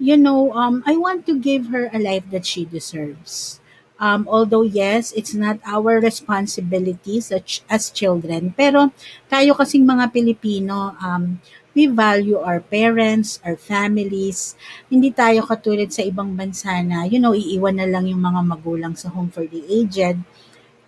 You 0.00 0.16
know, 0.16 0.56
um, 0.56 0.82
I 0.88 0.96
want 0.96 1.28
to 1.28 1.36
give 1.36 1.68
her 1.68 1.92
a 1.92 2.00
life 2.00 2.24
that 2.32 2.48
she 2.48 2.64
deserves. 2.64 3.60
Um, 4.00 4.24
although 4.32 4.64
yes, 4.64 5.12
it's 5.12 5.36
not 5.36 5.60
our 5.60 6.00
responsibilities 6.00 7.28
as, 7.28 7.60
as 7.68 7.92
children, 7.92 8.56
pero 8.56 8.96
tayo 9.28 9.52
kasing 9.52 9.84
mga 9.84 10.08
Pilipino, 10.08 10.96
um, 11.04 11.36
we 11.76 11.84
value 11.84 12.40
our 12.40 12.64
parents, 12.64 13.44
our 13.44 13.60
families. 13.60 14.56
Hindi 14.88 15.12
tayo 15.12 15.44
katulad 15.44 15.92
sa 15.92 16.00
ibang 16.00 16.32
bansa 16.32 16.80
na, 16.80 17.04
you 17.04 17.20
know, 17.20 17.36
iiwan 17.36 17.76
na 17.76 17.84
lang 17.84 18.08
yung 18.08 18.24
mga 18.24 18.40
magulang 18.40 18.96
sa 18.96 19.12
home 19.12 19.28
for 19.28 19.44
the 19.44 19.60
aged. 19.68 20.16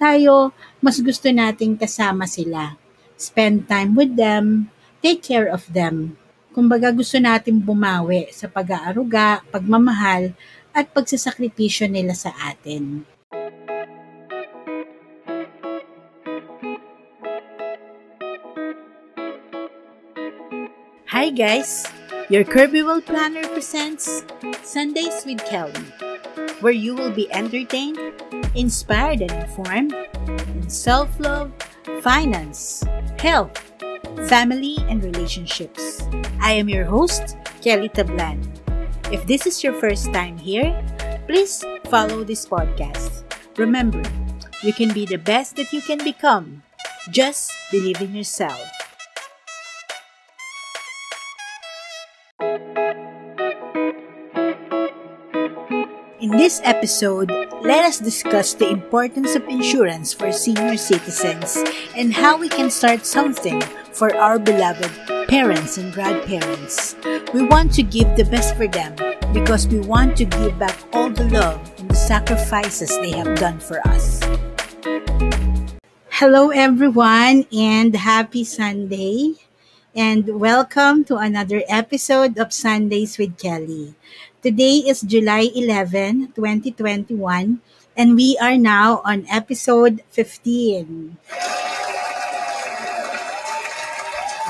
Tayo, 0.01 0.57
mas 0.81 0.97
gusto 1.05 1.29
nating 1.29 1.77
kasama 1.77 2.25
sila. 2.25 2.81
Spend 3.21 3.69
time 3.69 3.93
with 3.93 4.17
them, 4.17 4.73
take 5.05 5.21
care 5.21 5.53
of 5.53 5.69
them. 5.77 6.17
Kumbaga 6.53 6.93
gusto 6.93 7.17
natin 7.17 7.65
bumawi 7.65 8.29
sa 8.29 8.45
pag-aaruga, 8.45 9.41
pagmamahal, 9.49 10.37
at 10.77 10.93
pagsasakripisyo 10.93 11.89
nila 11.89 12.13
sa 12.13 12.29
atin. 12.45 13.09
Hi 21.09 21.33
guys! 21.33 21.89
Your 22.29 22.45
Kirby 22.45 22.85
World 22.85 23.09
Planner 23.09 23.49
presents 23.49 24.25
Sundays 24.61 25.25
with 25.25 25.41
Kelly, 25.49 25.81
where 26.61 26.77
you 26.77 26.93
will 26.93 27.13
be 27.13 27.33
entertained, 27.33 27.97
inspired, 28.53 29.25
and 29.25 29.33
informed 29.33 29.97
in 30.29 30.69
self 30.69 31.09
love, 31.17 31.49
finance, 32.05 32.85
health, 33.17 33.72
family, 34.29 34.77
and 34.89 35.03
relationships. 35.03 36.03
I 36.41 36.53
am 36.53 36.69
your 36.69 36.85
host, 36.85 37.37
Kelly 37.63 37.89
Tablan. 37.89 38.43
If 39.13 39.27
this 39.27 39.47
is 39.47 39.63
your 39.63 39.75
first 39.75 40.13
time 40.13 40.39
here, 40.39 40.73
please 41.27 41.65
follow 41.87 42.25
this 42.25 42.47
podcast. 42.47 43.25
Remember, 43.57 44.03
you 44.63 44.73
can 44.73 44.93
be 44.93 45.07
the 45.07 45.19
best 45.19 45.57
that 45.57 45.73
you 45.73 45.83
can 45.83 45.99
become. 46.03 46.63
Just 47.11 47.51
believe 47.71 48.01
in 48.01 48.15
yourself. 48.15 48.61
In 56.23 56.31
this 56.31 56.61
episode, 56.63 57.31
let 57.67 57.85
us 57.85 57.99
discuss 57.99 58.55
the 58.55 58.71
importance 58.71 59.35
of 59.35 59.43
insurance 59.49 60.15
for 60.15 60.31
senior 60.31 60.77
citizens 60.77 61.59
and 61.97 62.15
how 62.15 62.39
we 62.39 62.49
can 62.49 62.71
start 62.71 63.05
something 63.05 63.61
for 63.93 64.15
our 64.17 64.39
beloved 64.39 64.91
parents 65.29 65.77
and 65.77 65.93
grandparents. 65.93 66.97
We 67.33 67.45
want 67.45 67.73
to 67.75 67.83
give 67.83 68.17
the 68.17 68.25
best 68.25 68.57
for 68.57 68.67
them 68.67 68.97
because 69.33 69.69
we 69.69 69.81
want 69.81 70.17
to 70.17 70.25
give 70.25 70.59
back 70.59 70.77
all 70.93 71.11
the 71.11 71.29
love 71.29 71.61
and 71.79 71.91
the 71.91 71.95
sacrifices 71.95 72.89
they 72.99 73.13
have 73.13 73.37
done 73.37 73.61
for 73.61 73.81
us. 73.89 74.21
Hello, 76.09 76.51
everyone, 76.51 77.45
and 77.53 77.97
happy 77.97 78.45
Sunday. 78.45 79.35
And 79.95 80.41
welcome 80.41 81.05
to 81.13 81.17
another 81.17 81.63
episode 81.69 82.39
of 82.39 82.53
Sundays 82.53 83.19
with 83.19 83.37
Kelly. 83.37 83.95
Today 84.43 84.89
is 84.89 85.03
July 85.03 85.53
11, 85.55 86.33
2021, 86.33 87.61
and 87.97 88.17
we 88.17 88.39
are 88.41 88.57
now 88.57 89.03
on 89.05 89.27
episode 89.29 90.01
15. 90.09 91.19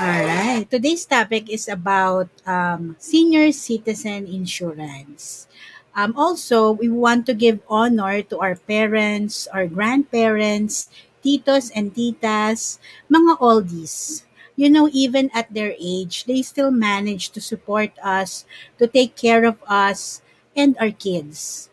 All 0.03 0.21
right. 0.27 0.65
Today's 0.69 1.05
topic 1.05 1.47
is 1.49 1.65
about 1.71 2.27
um, 2.45 2.95
senior 2.99 3.51
citizen 3.55 4.27
insurance. 4.27 5.47
Um, 5.95 6.11
also, 6.17 6.71
we 6.73 6.89
want 6.89 7.25
to 7.27 7.33
give 7.33 7.59
honor 7.69 8.21
to 8.27 8.35
our 8.43 8.55
parents, 8.55 9.47
our 9.55 9.65
grandparents, 9.77 10.89
titos 11.23 11.71
and 11.77 11.93
titas, 11.95 12.79
mga 13.09 13.33
oldies 13.39 14.23
you 14.55 14.69
know, 14.69 14.85
even 14.93 15.31
at 15.33 15.49
their 15.49 15.73
age, 15.81 16.25
they 16.29 16.39
still 16.45 16.69
manage 16.69 17.33
to 17.33 17.41
support 17.41 17.89
us, 18.05 18.45
to 18.77 18.85
take 18.85 19.15
care 19.17 19.45
of 19.49 19.57
us 19.65 20.21
and 20.55 20.77
our 20.77 20.91
kids. 20.93 21.69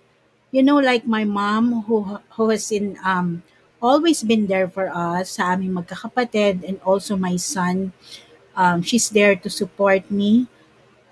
You 0.53 0.63
know, 0.63 0.79
like 0.79 1.07
my 1.07 1.25
mom 1.25 1.85
who 1.89 2.21
who 2.37 2.51
has 2.51 2.71
in 2.73 2.99
um 3.05 3.43
always 3.83 4.23
been 4.23 4.47
there 4.47 4.69
for 4.69 4.89
us 4.93 5.37
sa 5.37 5.53
aming 5.57 5.75
magkakapatid 5.75 6.65
and 6.67 6.81
also 6.85 7.17
my 7.17 7.37
son. 7.37 7.93
Um, 8.57 8.83
she's 8.83 9.09
there 9.11 9.37
to 9.37 9.49
support 9.51 10.11
me 10.11 10.47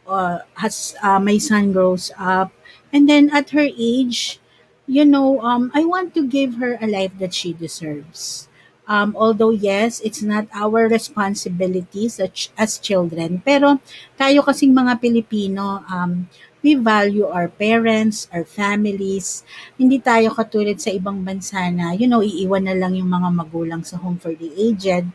uh, 0.06 0.40
as 0.60 0.94
uh, 1.02 1.20
my 1.20 1.38
son 1.38 1.72
grows 1.72 2.12
up. 2.18 2.52
And 2.92 3.08
then 3.08 3.30
at 3.30 3.50
her 3.50 3.68
age, 3.68 4.40
you 4.86 5.04
know, 5.04 5.40
um, 5.40 5.70
I 5.74 5.84
want 5.84 6.14
to 6.14 6.26
give 6.26 6.56
her 6.56 6.78
a 6.80 6.86
life 6.86 7.12
that 7.18 7.34
she 7.34 7.52
deserves 7.52 8.48
Um, 8.88 9.12
although 9.20 9.52
yes, 9.52 10.00
it's 10.00 10.24
not 10.24 10.48
our 10.56 10.88
responsibilities 10.88 12.16
as, 12.16 12.48
as 12.56 12.80
children, 12.80 13.44
pero 13.44 13.76
tayo 14.16 14.40
kasing 14.40 14.72
mga 14.72 14.96
Pilipino, 14.96 15.84
um, 15.92 16.24
we 16.62 16.74
value 16.74 17.26
our 17.26 17.46
parents, 17.46 18.26
our 18.34 18.42
families. 18.42 19.46
Hindi 19.78 20.02
tayo 20.02 20.34
katulad 20.34 20.78
sa 20.82 20.90
ibang 20.90 21.22
bansa 21.22 21.70
na, 21.70 21.94
you 21.94 22.10
know, 22.10 22.22
iiwan 22.22 22.66
na 22.66 22.74
lang 22.74 22.98
yung 22.98 23.10
mga 23.10 23.30
magulang 23.30 23.82
sa 23.86 23.98
home 23.98 24.18
for 24.18 24.34
the 24.34 24.50
aged. 24.58 25.06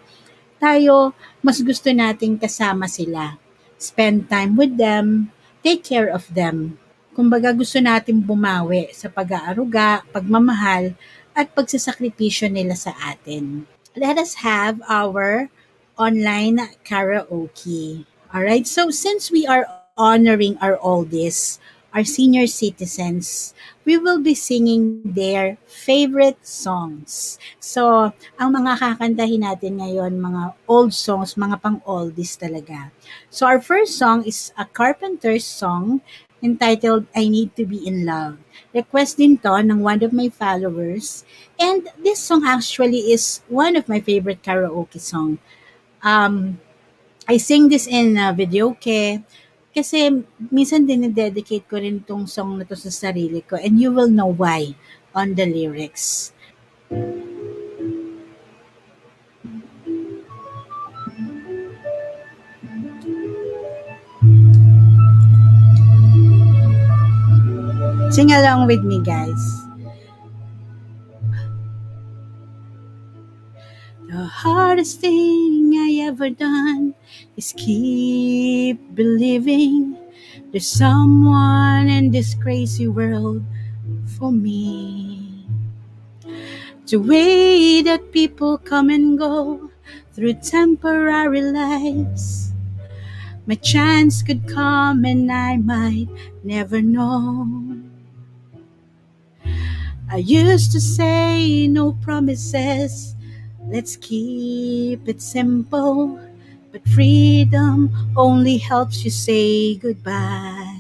Tayo, 0.58 1.12
mas 1.44 1.60
gusto 1.60 1.92
nating 1.92 2.40
kasama 2.40 2.88
sila. 2.88 3.36
Spend 3.76 4.32
time 4.32 4.56
with 4.56 4.80
them, 4.80 5.28
take 5.60 5.84
care 5.84 6.08
of 6.08 6.24
them. 6.32 6.80
Kumbaga 7.12 7.52
gusto 7.52 7.78
nating 7.84 8.24
bumawi 8.24 8.90
sa 8.96 9.12
pag-aaruga, 9.12 10.08
pagmamahal, 10.16 10.96
at 11.36 11.52
pagsasakripisyo 11.52 12.48
nila 12.48 12.78
sa 12.80 12.96
atin. 13.10 13.68
Let 13.94 14.18
us 14.18 14.42
have 14.42 14.82
our 14.90 15.52
online 16.00 16.58
karaoke. 16.82 18.06
All 18.34 18.42
right. 18.42 18.66
So 18.66 18.90
since 18.90 19.30
we 19.30 19.46
are 19.46 19.83
honoring 19.98 20.58
our 20.62 20.78
oldies, 20.78 21.60
our 21.94 22.04
senior 22.04 22.48
citizens, 22.48 23.54
we 23.86 23.98
will 23.98 24.18
be 24.20 24.34
singing 24.34 25.02
their 25.06 25.58
favorite 25.70 26.42
songs. 26.42 27.38
So, 27.62 28.10
ang 28.42 28.50
mga 28.58 28.82
kakantahin 28.82 29.46
natin 29.46 29.78
ngayon, 29.78 30.18
mga 30.18 30.58
old 30.66 30.94
songs, 30.94 31.38
mga 31.38 31.62
pang-oldies 31.62 32.34
talaga. 32.34 32.90
So, 33.30 33.46
our 33.46 33.62
first 33.62 34.02
song 34.02 34.26
is 34.26 34.50
a 34.58 34.66
Carpenter's 34.66 35.46
song 35.46 36.02
entitled 36.42 37.06
I 37.16 37.30
Need 37.30 37.56
to 37.56 37.64
Be 37.66 37.86
in 37.86 38.10
Love. 38.10 38.42
Request 38.74 39.22
din 39.22 39.38
to 39.46 39.62
ng 39.62 39.80
one 39.80 40.02
of 40.02 40.12
my 40.12 40.28
followers. 40.34 41.24
And 41.62 41.88
this 42.02 42.20
song 42.20 42.44
actually 42.44 43.14
is 43.14 43.46
one 43.48 43.78
of 43.78 43.88
my 43.88 44.02
favorite 44.02 44.42
karaoke 44.42 45.00
song. 45.00 45.38
Um, 46.02 46.60
I 47.30 47.38
sing 47.38 47.70
this 47.70 47.88
in 47.88 48.18
uh, 48.20 48.36
video 48.36 48.76
ke 48.76 49.24
kasi 49.74 50.24
minsan 50.54 50.86
dinededicate 50.86 51.66
ko 51.66 51.82
rin 51.82 52.00
tong 52.06 52.30
song 52.30 52.62
na 52.62 52.66
to 52.70 52.78
sa 52.78 52.94
sarili 52.94 53.42
ko 53.42 53.58
and 53.58 53.82
you 53.82 53.90
will 53.90 54.10
know 54.10 54.30
why 54.30 54.78
on 55.18 55.34
the 55.34 55.46
lyrics. 55.46 56.32
Sing 68.14 68.30
along 68.32 68.68
with 68.68 68.86
me, 68.86 69.02
guys. 69.02 69.42
The 74.08 74.22
hardest 74.30 75.02
thing 75.02 75.53
I 75.78 76.06
ever 76.08 76.30
done 76.30 76.96
is 77.38 77.54
keep 77.58 78.78
believing 78.96 79.98
there's 80.52 80.68
someone 80.68 81.88
in 81.90 82.12
this 82.12 82.36
crazy 82.36 82.88
world 82.88 83.44
for 84.18 84.32
me. 84.32 85.46
The 86.88 86.96
way 86.98 87.82
that 87.82 88.14
people 88.14 88.58
come 88.58 88.90
and 88.90 89.18
go 89.20 89.70
through 90.14 90.36
temporary 90.36 91.42
lives. 91.42 92.54
My 93.46 93.56
chance 93.56 94.24
could 94.24 94.48
come 94.48 95.06
and 95.06 95.32
I 95.32 95.58
might 95.58 96.10
never 96.44 96.82
know. 96.82 97.78
I 100.10 100.18
used 100.18 100.72
to 100.74 100.80
say 100.82 101.68
no 101.68 101.94
promises, 101.94 103.16
let's 103.74 103.98
keep 103.98 105.08
it 105.10 105.22
simple. 105.22 106.20
But 106.72 106.88
freedom 106.90 107.92
only 108.16 108.58
helps 108.58 109.04
you 109.04 109.12
say 109.12 109.76
goodbye. 109.76 110.80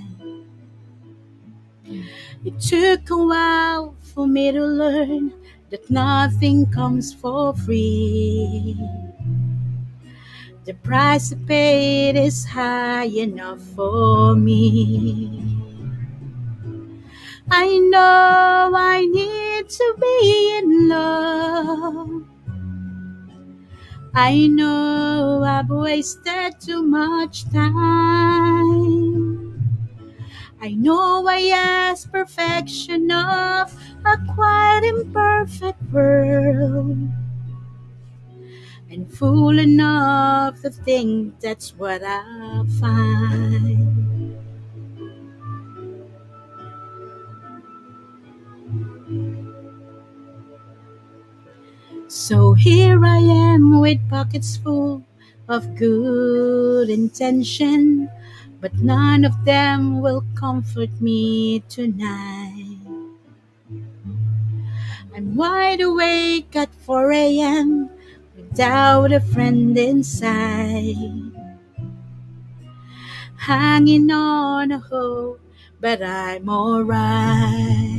It 2.46 2.60
took 2.60 3.10
a 3.10 3.18
while 3.18 3.96
for 4.02 4.28
me 4.28 4.52
to 4.52 4.64
learn 4.64 5.34
that 5.72 5.90
nothing 5.90 6.68
comes 6.68 7.12
for 7.12 7.56
free. 7.56 8.78
The 10.66 10.74
price 10.74 11.32
I 11.32 11.36
paid 11.48 12.16
is 12.16 12.44
high 12.46 13.06
enough 13.06 13.62
for 13.76 14.36
me. 14.36 15.60
I 17.50 17.78
know 17.78 18.72
I 18.76 19.06
need 19.06 19.70
to 19.70 19.96
be 20.00 20.58
in 20.58 20.90
love. 20.90 22.33
I 24.16 24.48
know 24.48 25.44
I've 25.44 25.70
wasted 25.70 26.60
too 26.62 26.82
much 26.84 27.44
time. 27.52 27.74
I 30.62 30.72
know 30.74 31.28
I 31.28 31.50
ask 31.54 32.12
perfection 32.12 33.12
of 33.12 33.74
a 34.06 34.18
quite 34.36 34.82
imperfect 34.84 35.82
world. 35.92 36.98
And 38.90 39.12
fool 39.12 39.60
enough 39.60 40.62
to 40.62 40.70
think 40.70 41.40
that's 41.40 41.76
what 41.76 42.04
I'll 42.04 42.66
find. 42.80 44.03
So 52.14 52.54
here 52.54 53.04
I 53.04 53.18
am 53.18 53.82
with 53.82 53.98
pockets 54.08 54.56
full 54.56 55.02
of 55.50 55.76
good 55.76 56.88
intention, 56.88 58.08
but 58.62 58.76
none 58.76 59.26
of 59.26 59.34
them 59.46 60.00
will 60.00 60.24
comfort 60.36 61.02
me 61.02 61.62
tonight. 61.68 62.78
I'm 65.16 65.36
wide 65.36 65.82
awake 65.82 66.56
at 66.56 66.72
4 66.86 67.12
a.m. 67.12 67.90
without 68.38 69.12
a 69.12 69.20
friend 69.20 69.76
inside. 69.76 71.34
Hanging 73.38 74.12
on 74.12 74.72
a 74.72 74.78
hope, 74.78 75.42
but 75.82 76.04
I'm 76.04 76.48
alright. 76.48 77.93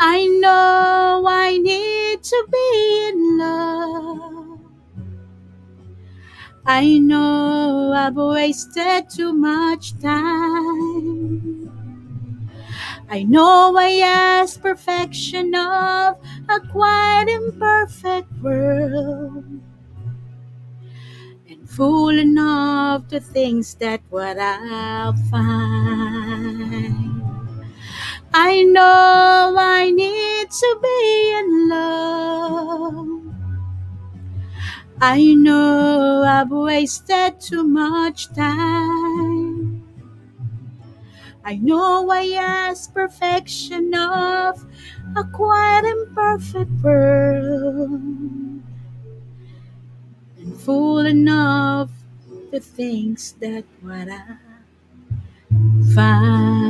I 0.00 0.26
know 0.26 1.24
I 1.28 1.56
need 1.58 2.24
to 2.24 2.46
be 2.50 3.08
in 3.10 3.38
love. 3.38 4.58
I 6.64 6.98
know 6.98 7.92
I've 7.92 8.16
wasted 8.16 9.10
too 9.10 9.32
much 9.34 9.98
time. 10.00 11.70
I 13.10 13.24
know 13.24 13.76
I 13.76 14.00
ask 14.02 14.60
perfection 14.62 15.54
of 15.54 16.16
a 16.48 16.60
quite 16.70 17.26
imperfect 17.28 18.32
world. 18.42 19.44
And 21.48 21.68
fool 21.68 22.18
enough 22.18 23.08
to 23.08 23.20
think 23.20 23.66
that 23.80 24.00
what 24.08 24.38
I'll 24.38 25.12
find. 25.30 27.29
I 28.34 28.62
know 28.64 29.54
I 29.56 29.90
need 29.92 30.50
to 30.50 30.78
be 30.82 31.32
in 31.38 31.68
love. 31.68 33.34
I 35.00 35.34
know 35.34 36.22
I've 36.22 36.50
wasted 36.50 37.40
too 37.40 37.64
much 37.64 38.32
time. 38.32 39.82
I 41.44 41.56
know 41.56 42.08
I 42.10 42.30
ask 42.34 42.94
perfection 42.94 43.94
of 43.94 44.64
a 45.16 45.24
quite 45.24 45.82
imperfect 45.84 46.70
world. 46.82 48.00
And 50.38 50.56
fool 50.56 50.98
enough 51.06 51.90
to 52.50 52.58
think 52.58 53.20
that 53.40 53.64
what 53.80 54.08
I 54.08 54.36
find. 55.94 56.69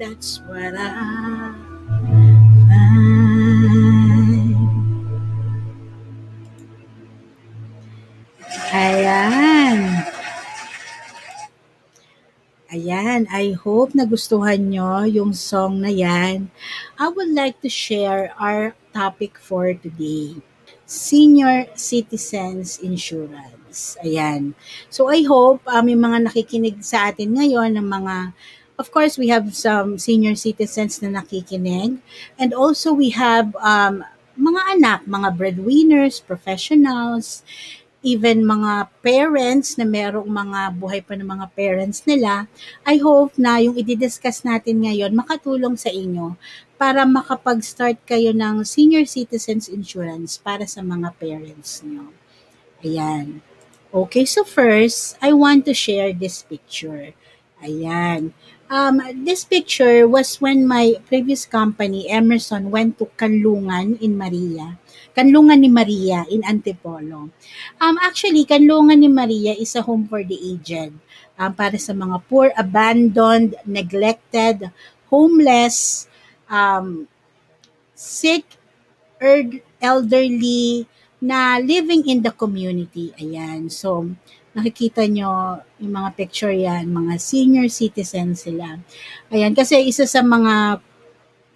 That's 0.00 0.40
what 0.48 0.72
I 0.72 0.88
find. 0.96 1.60
Ayan. 8.72 9.78
Ayan, 12.70 13.26
I 13.28 13.52
hope 13.52 13.92
nagustuhan 13.92 14.72
nyo 14.72 15.04
yung 15.04 15.36
song 15.36 15.84
na 15.84 15.92
yan. 15.92 16.48
I 16.96 17.12
would 17.12 17.34
like 17.34 17.60
to 17.60 17.68
share 17.68 18.32
our 18.40 18.72
topic 18.96 19.36
for 19.36 19.74
today. 19.76 20.40
Senior 20.88 21.68
Citizens 21.76 22.80
Insurance. 22.80 24.00
Ayan. 24.00 24.56
So 24.88 25.12
I 25.12 25.28
hope 25.28 25.60
um, 25.68 25.86
yung 25.90 26.02
mga 26.06 26.30
nakikinig 26.30 26.80
sa 26.86 27.12
atin 27.12 27.36
ngayon 27.36 27.76
ng 27.76 27.84
mga 27.84 28.32
Of 28.80 28.88
course, 28.96 29.20
we 29.20 29.28
have 29.28 29.52
some 29.52 30.00
senior 30.00 30.32
citizens 30.32 31.04
na 31.04 31.20
nakikinig. 31.20 32.00
And 32.40 32.56
also 32.56 32.96
we 32.96 33.12
have 33.12 33.52
um, 33.60 34.00
mga 34.40 34.60
anak, 34.80 35.00
mga 35.04 35.36
breadwinners, 35.36 36.24
professionals, 36.24 37.44
even 38.00 38.48
mga 38.48 38.88
parents 39.04 39.76
na 39.76 39.84
merong 39.84 40.24
mga 40.24 40.72
buhay 40.80 41.04
pa 41.04 41.12
ng 41.12 41.28
mga 41.28 41.46
parents 41.52 42.08
nila, 42.08 42.48
I 42.88 42.96
hope 42.96 43.36
na 43.36 43.60
yung 43.60 43.76
i-discuss 43.76 44.40
natin 44.48 44.80
ngayon 44.80 45.12
makatulong 45.12 45.76
sa 45.76 45.92
inyo 45.92 46.40
para 46.80 47.04
makapag-start 47.04 48.00
kayo 48.08 48.32
ng 48.32 48.64
senior 48.64 49.04
citizens 49.04 49.68
insurance 49.68 50.40
para 50.40 50.64
sa 50.64 50.80
mga 50.80 51.12
parents 51.20 51.84
nyo. 51.84 52.08
Ayan. 52.80 53.44
Okay, 53.92 54.24
so 54.24 54.48
first, 54.48 55.20
I 55.20 55.36
want 55.36 55.68
to 55.68 55.76
share 55.76 56.16
this 56.16 56.40
picture. 56.40 57.12
Ayan. 57.60 58.32
Um, 58.70 59.02
this 59.26 59.42
picture 59.42 60.06
was 60.06 60.38
when 60.38 60.62
my 60.62 60.94
previous 61.10 61.42
company, 61.42 62.06
Emerson, 62.06 62.70
went 62.70 63.02
to 63.02 63.10
Kanlungan 63.18 63.98
in 63.98 64.14
Maria. 64.14 64.78
Kanlungan 65.10 65.58
ni 65.58 65.66
Maria 65.66 66.22
in 66.30 66.46
Antipolo. 66.46 67.34
Um, 67.82 67.96
actually, 67.98 68.46
Kanlungan 68.46 69.02
ni 69.02 69.10
Maria 69.10 69.58
is 69.58 69.74
a 69.74 69.82
home 69.82 70.06
for 70.06 70.22
the 70.22 70.38
aged. 70.38 70.94
Um, 71.34 71.50
para 71.50 71.74
sa 71.82 71.90
mga 71.90 72.22
poor, 72.30 72.54
abandoned, 72.54 73.58
neglected, 73.66 74.70
homeless, 75.10 76.06
um, 76.46 77.10
sick, 77.98 78.46
er- 79.18 79.66
elderly, 79.82 80.86
na 81.18 81.58
living 81.58 82.06
in 82.06 82.22
the 82.22 82.30
community. 82.30 83.10
Ayan. 83.18 83.66
So, 83.66 84.14
nakikita 84.50 85.06
nyo 85.06 85.62
yung 85.78 85.94
mga 85.94 86.10
picture 86.18 86.54
yan, 86.54 86.90
mga 86.90 87.18
senior 87.22 87.66
citizens 87.70 88.46
sila. 88.46 88.82
Ayan, 89.30 89.54
kasi 89.54 89.78
isa 89.86 90.04
sa 90.06 90.20
mga 90.20 90.82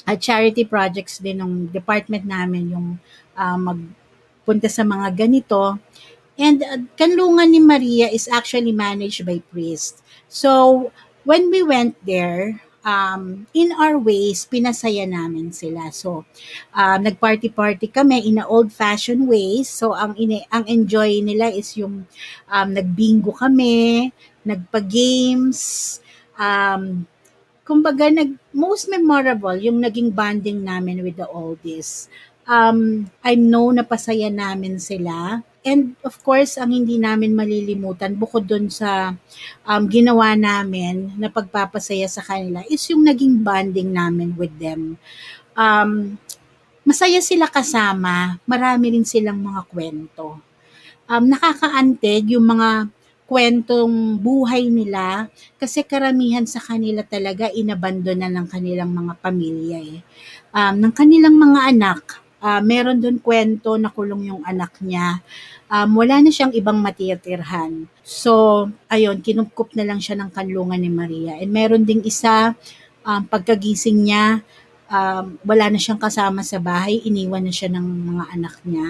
uh, 0.06 0.16
charity 0.20 0.64
projects 0.64 1.18
din 1.18 1.40
ng 1.40 1.52
department 1.72 2.24
namin 2.24 2.70
yung 2.70 2.88
uh, 3.34 3.58
magpunta 3.58 4.70
sa 4.70 4.86
mga 4.86 5.12
ganito. 5.14 5.78
And 6.34 6.62
uh, 6.62 6.82
Kanlungan 6.98 7.50
ni 7.50 7.60
Maria 7.62 8.06
is 8.10 8.30
actually 8.30 8.74
managed 8.74 9.26
by 9.26 9.42
priest. 9.50 10.02
So, 10.26 10.90
when 11.26 11.50
we 11.50 11.62
went 11.62 11.98
there, 12.06 12.63
um, 12.84 13.48
in 13.56 13.72
our 13.74 13.96
ways, 13.98 14.46
pinasaya 14.46 15.08
namin 15.08 15.50
sila. 15.50 15.90
So, 15.90 16.28
um, 16.76 16.98
nag-party-party 17.02 17.90
kami 17.90 18.28
in 18.28 18.38
a 18.38 18.46
old-fashioned 18.46 19.26
ways. 19.26 19.72
So, 19.72 19.96
ang, 19.96 20.14
ini 20.20 20.44
ang 20.52 20.68
enjoy 20.68 21.24
nila 21.24 21.50
is 21.50 21.74
yung 21.74 22.06
um, 22.46 22.68
nag-bingo 22.70 23.32
kami, 23.34 24.12
nagpa-games, 24.44 25.98
um, 26.36 27.08
kumbaga, 27.64 28.12
nag, 28.12 28.36
most 28.52 28.92
memorable, 28.92 29.56
yung 29.56 29.80
naging 29.80 30.12
bonding 30.12 30.62
namin 30.62 31.00
with 31.00 31.16
the 31.16 31.26
oldies. 31.32 32.12
Um, 32.44 33.08
I 33.24 33.40
know 33.40 33.72
na 33.72 33.88
pasaya 33.88 34.28
namin 34.28 34.76
sila 34.76 35.40
And 35.64 35.96
of 36.04 36.20
course, 36.20 36.60
ang 36.60 36.76
hindi 36.76 37.00
namin 37.00 37.32
malilimutan 37.32 38.12
bukod 38.20 38.44
doon 38.44 38.68
sa 38.68 39.16
um, 39.64 39.82
ginawa 39.88 40.36
namin 40.36 41.16
na 41.16 41.32
pagpapasaya 41.32 42.04
sa 42.04 42.20
kanila 42.20 42.60
is 42.68 42.84
yung 42.92 43.00
naging 43.00 43.40
bonding 43.40 43.88
namin 43.88 44.36
with 44.36 44.52
them. 44.60 45.00
Um, 45.56 46.20
masaya 46.84 47.24
sila 47.24 47.48
kasama, 47.48 48.36
marami 48.44 48.92
rin 48.92 49.08
silang 49.08 49.40
mga 49.40 49.64
kwento. 49.72 50.36
Um, 51.08 51.32
nakakaantig 51.32 52.36
yung 52.36 52.44
mga 52.44 52.92
kwentong 53.24 54.20
buhay 54.20 54.68
nila 54.68 55.32
kasi 55.56 55.80
karamihan 55.80 56.44
sa 56.44 56.60
kanila 56.60 57.00
talaga 57.00 57.48
inabandona 57.48 58.28
ng 58.28 58.46
kanilang 58.52 58.92
mga 58.92 59.16
pamilya 59.16 59.80
eh. 59.80 60.00
Um, 60.52 60.76
ng 60.84 60.92
kanilang 60.92 61.40
mga 61.40 61.60
anak, 61.72 62.20
uh, 62.44 62.60
meron 62.60 63.00
doon 63.00 63.16
kwento 63.16 63.80
na 63.80 63.88
kulong 63.88 64.28
yung 64.28 64.42
anak 64.44 64.76
niya 64.84 65.24
um, 65.74 65.90
wala 65.98 66.20
na 66.20 66.30
siyang 66.30 66.52
ibang 66.54 66.78
matitirhan. 66.80 67.88
So, 68.04 68.66
ayun, 68.86 69.24
kinupkup 69.24 69.74
na 69.74 69.82
lang 69.82 69.98
siya 69.98 70.18
ng 70.20 70.30
kanlungan 70.30 70.80
ni 70.80 70.90
Maria. 70.92 71.40
And 71.40 71.50
meron 71.50 71.82
ding 71.82 72.04
isa, 72.04 72.54
um, 73.02 73.22
pagkagising 73.26 74.06
niya, 74.06 74.44
um, 74.86 75.40
wala 75.42 75.72
na 75.72 75.78
siyang 75.80 76.00
kasama 76.00 76.44
sa 76.44 76.60
bahay, 76.60 77.00
iniwan 77.02 77.42
na 77.42 77.52
siya 77.54 77.72
ng 77.72 77.86
mga 78.14 78.24
anak 78.38 78.56
niya. 78.62 78.88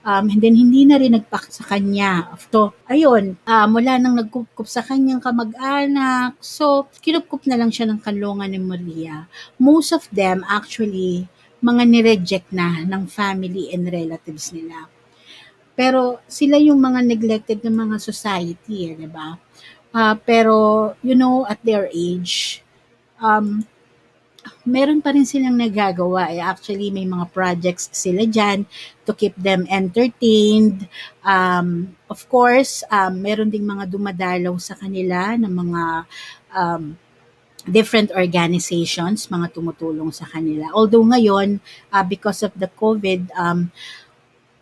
Um, 0.00 0.32
and 0.32 0.40
then, 0.40 0.56
hindi 0.56 0.88
na 0.88 0.96
rin 0.96 1.12
nagpak 1.12 1.52
sa 1.52 1.60
kanya. 1.60 2.32
So, 2.48 2.72
ayun, 2.88 3.36
um, 3.44 3.68
wala 3.76 4.00
nang 4.00 4.16
nagkukup 4.16 4.64
sa 4.64 4.80
kanyang 4.80 5.20
kamag-anak. 5.20 6.40
So, 6.40 6.88
kinupkup 7.04 7.44
na 7.44 7.60
lang 7.60 7.68
siya 7.68 7.84
ng 7.84 8.00
kanlungan 8.00 8.48
ni 8.48 8.60
Maria. 8.60 9.28
Most 9.60 9.92
of 9.92 10.08
them, 10.08 10.40
actually, 10.48 11.28
mga 11.60 11.82
nireject 11.84 12.48
na 12.52 12.84
ng 12.84 13.04
family 13.08 13.72
and 13.72 13.88
relatives 13.88 14.52
nila. 14.52 14.88
Pero 15.76 16.20
sila 16.28 16.60
yung 16.60 16.80
mga 16.80 17.00
neglected 17.04 17.60
ng 17.64 17.76
mga 17.88 17.96
society, 18.00 18.92
eh, 18.92 18.96
di 18.96 19.08
ba? 19.08 19.36
Uh, 19.90 20.14
pero, 20.22 20.92
you 21.00 21.16
know, 21.16 21.44
at 21.48 21.58
their 21.64 21.88
age, 21.92 22.60
um, 23.20 23.64
meron 24.64 25.00
pa 25.00 25.12
rin 25.12 25.26
silang 25.28 25.56
nagagawa. 25.56 26.32
Eh, 26.32 26.40
actually, 26.40 26.88
may 26.92 27.04
mga 27.04 27.28
projects 27.32 27.92
sila 27.92 28.24
dyan 28.24 28.64
to 29.04 29.12
keep 29.12 29.34
them 29.36 29.66
entertained. 29.68 30.88
Um, 31.24 31.96
of 32.08 32.24
course, 32.28 32.84
um, 32.88 33.20
meron 33.20 33.52
ding 33.52 33.66
mga 33.66 33.88
dumadalaw 33.90 34.56
sa 34.60 34.76
kanila 34.76 35.36
ng 35.36 35.52
mga 35.52 35.82
um, 36.56 36.96
different 37.66 38.12
organizations, 38.12 39.28
mga 39.28 39.52
tumutulong 39.52 40.12
sa 40.12 40.24
kanila. 40.28 40.68
Although 40.72 41.04
ngayon, 41.04 41.60
uh, 41.92 42.04
because 42.04 42.44
of 42.44 42.52
the 42.56 42.68
COVID, 42.68 43.28
um, 43.36 43.68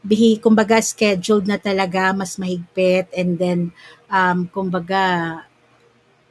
bihi, 0.02 0.38
kumbaga 0.38 0.78
scheduled 0.81 1.47
na 1.47 1.59
talaga, 1.59 2.14
mas 2.17 2.38
mahigpit, 2.38 3.11
and 3.12 3.37
then, 3.37 3.61
um, 4.09 4.47
kumbaga, 4.49 5.43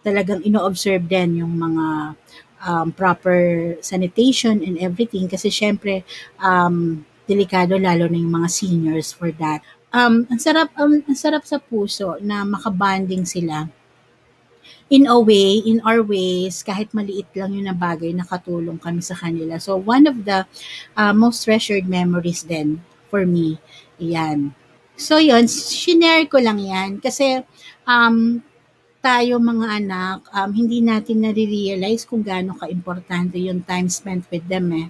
talagang 0.08 0.40
ino-observe 0.48 1.04
din 1.04 1.44
yung 1.44 1.52
mga 1.60 2.16
um, 2.64 2.96
proper 2.96 3.76
sanitation 3.84 4.64
and 4.64 4.80
everything 4.80 5.28
kasi 5.28 5.52
syempre 5.52 6.08
um, 6.40 7.04
delikado 7.28 7.76
lalo 7.76 8.08
na 8.08 8.18
yung 8.18 8.34
mga 8.34 8.50
seniors 8.50 9.12
for 9.12 9.36
that. 9.36 9.60
Um, 9.92 10.24
ang 10.32 10.40
sarap 10.40 10.72
um, 10.80 11.04
ang 11.04 11.18
sarap 11.18 11.44
sa 11.44 11.60
puso 11.60 12.16
na 12.24 12.48
makabanding 12.48 13.28
sila 13.28 13.68
in 14.88 15.08
a 15.08 15.20
way, 15.20 15.60
in 15.60 15.84
our 15.84 16.00
ways, 16.00 16.64
kahit 16.64 16.92
maliit 16.96 17.28
lang 17.36 17.52
yung 17.52 17.68
na 17.68 17.76
bagay, 17.76 18.16
nakatulong 18.16 18.80
kami 18.80 19.04
sa 19.04 19.16
kanila. 19.20 19.60
So, 19.60 19.76
one 19.76 20.08
of 20.08 20.24
the 20.24 20.48
uh, 20.96 21.12
most 21.12 21.44
treasured 21.44 21.88
memories 21.92 22.48
then 22.48 22.80
for 23.12 23.28
me, 23.28 23.60
yan. 24.00 24.56
So, 24.96 25.20
yun, 25.20 25.46
shinare 25.46 26.26
ko 26.32 26.40
lang 26.40 26.58
yan 26.58 27.04
kasi 27.04 27.44
um, 27.84 28.40
tayo 29.04 29.38
mga 29.38 29.68
anak, 29.84 30.18
um, 30.32 30.50
hindi 30.56 30.80
natin 30.82 31.22
nare-realize 31.22 32.08
kung 32.08 32.24
gaano 32.24 32.56
ka-importante 32.58 33.38
yung 33.38 33.62
time 33.62 33.92
spent 33.92 34.26
with 34.32 34.48
them 34.48 34.72
eh. 34.74 34.88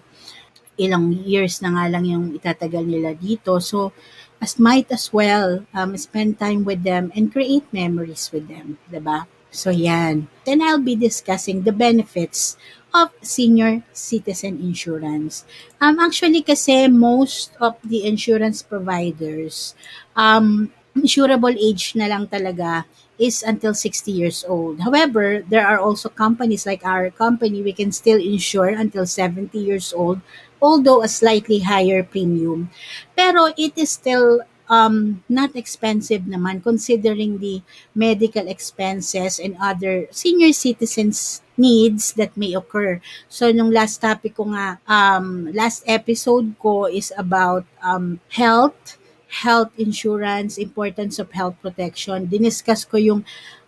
Ilang 0.78 1.26
years 1.26 1.58
na 1.66 1.74
nga 1.74 1.86
lang 1.90 2.06
yung 2.06 2.26
itatagal 2.38 2.86
nila 2.86 3.18
dito. 3.18 3.58
So, 3.58 3.92
as 4.38 4.62
might 4.62 4.94
as 4.94 5.10
well 5.10 5.66
um, 5.74 5.98
spend 5.98 6.38
time 6.38 6.62
with 6.62 6.86
them 6.86 7.10
and 7.18 7.34
create 7.34 7.66
memories 7.74 8.30
with 8.30 8.46
them, 8.46 8.78
'di 8.86 9.02
ba? 9.02 9.26
So 9.52 9.70
yan. 9.72 10.28
Then 10.46 10.62
I'll 10.62 10.84
be 10.84 10.96
discussing 10.96 11.64
the 11.64 11.72
benefits 11.72 12.58
of 12.94 13.12
senior 13.22 13.84
citizen 13.94 14.60
insurance. 14.60 15.46
Um 15.82 16.00
actually 16.00 16.42
kasi 16.42 16.88
most 16.88 17.54
of 17.60 17.76
the 17.84 18.08
insurance 18.08 18.64
providers 18.64 19.76
um 20.16 20.72
insurable 20.98 21.54
age 21.54 21.94
na 21.94 22.10
lang 22.10 22.26
talaga 22.26 22.86
is 23.18 23.42
until 23.42 23.74
60 23.74 24.12
years 24.14 24.46
old. 24.48 24.82
However, 24.82 25.42
there 25.42 25.66
are 25.66 25.82
also 25.82 26.10
companies 26.10 26.66
like 26.66 26.86
our 26.86 27.10
company, 27.10 27.62
we 27.62 27.74
can 27.74 27.92
still 27.92 28.22
insure 28.22 28.70
until 28.70 29.06
70 29.06 29.58
years 29.58 29.94
old, 29.94 30.22
although 30.62 31.02
a 31.02 31.10
slightly 31.10 31.66
higher 31.66 32.06
premium. 32.06 32.70
Pero 33.18 33.54
it 33.58 33.74
is 33.74 33.90
still 33.90 34.42
um, 34.70 35.24
not 35.28 35.56
expensive 35.56 36.28
naman 36.28 36.64
considering 36.64 37.40
the 37.40 37.64
medical 37.96 38.48
expenses 38.48 39.40
and 39.40 39.56
other 39.60 40.08
senior 40.12 40.52
citizens 40.54 41.42
needs 41.58 42.14
that 42.14 42.36
may 42.38 42.54
occur. 42.54 43.02
So, 43.28 43.50
nung 43.52 43.72
last 43.72 44.00
topic 44.00 44.38
ko 44.38 44.54
nga, 44.54 44.78
um, 44.86 45.50
last 45.52 45.84
episode 45.88 46.54
ko 46.60 46.86
is 46.86 47.12
about 47.18 47.66
um, 47.82 48.20
health 48.30 49.00
health 49.28 49.76
insurance, 49.76 50.56
importance 50.56 51.20
of 51.20 51.32
health 51.36 51.60
protection. 51.60 52.32
Diniscuss 52.32 52.88
ko 52.88 52.96
yung 52.96 53.22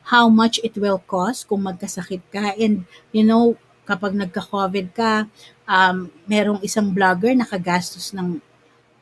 how 0.08 0.32
much 0.32 0.58
it 0.64 0.74
will 0.80 1.04
cost 1.04 1.46
kung 1.52 1.68
magkasakit 1.68 2.24
ka. 2.32 2.56
And, 2.56 2.88
you 3.12 3.28
know, 3.28 3.60
kapag 3.84 4.16
nagka-COVID 4.16 4.96
ka, 4.96 5.28
um, 5.68 6.08
merong 6.26 6.64
isang 6.64 6.96
vlogger 6.96 7.36
nakagastos 7.36 8.16
ng 8.16 8.40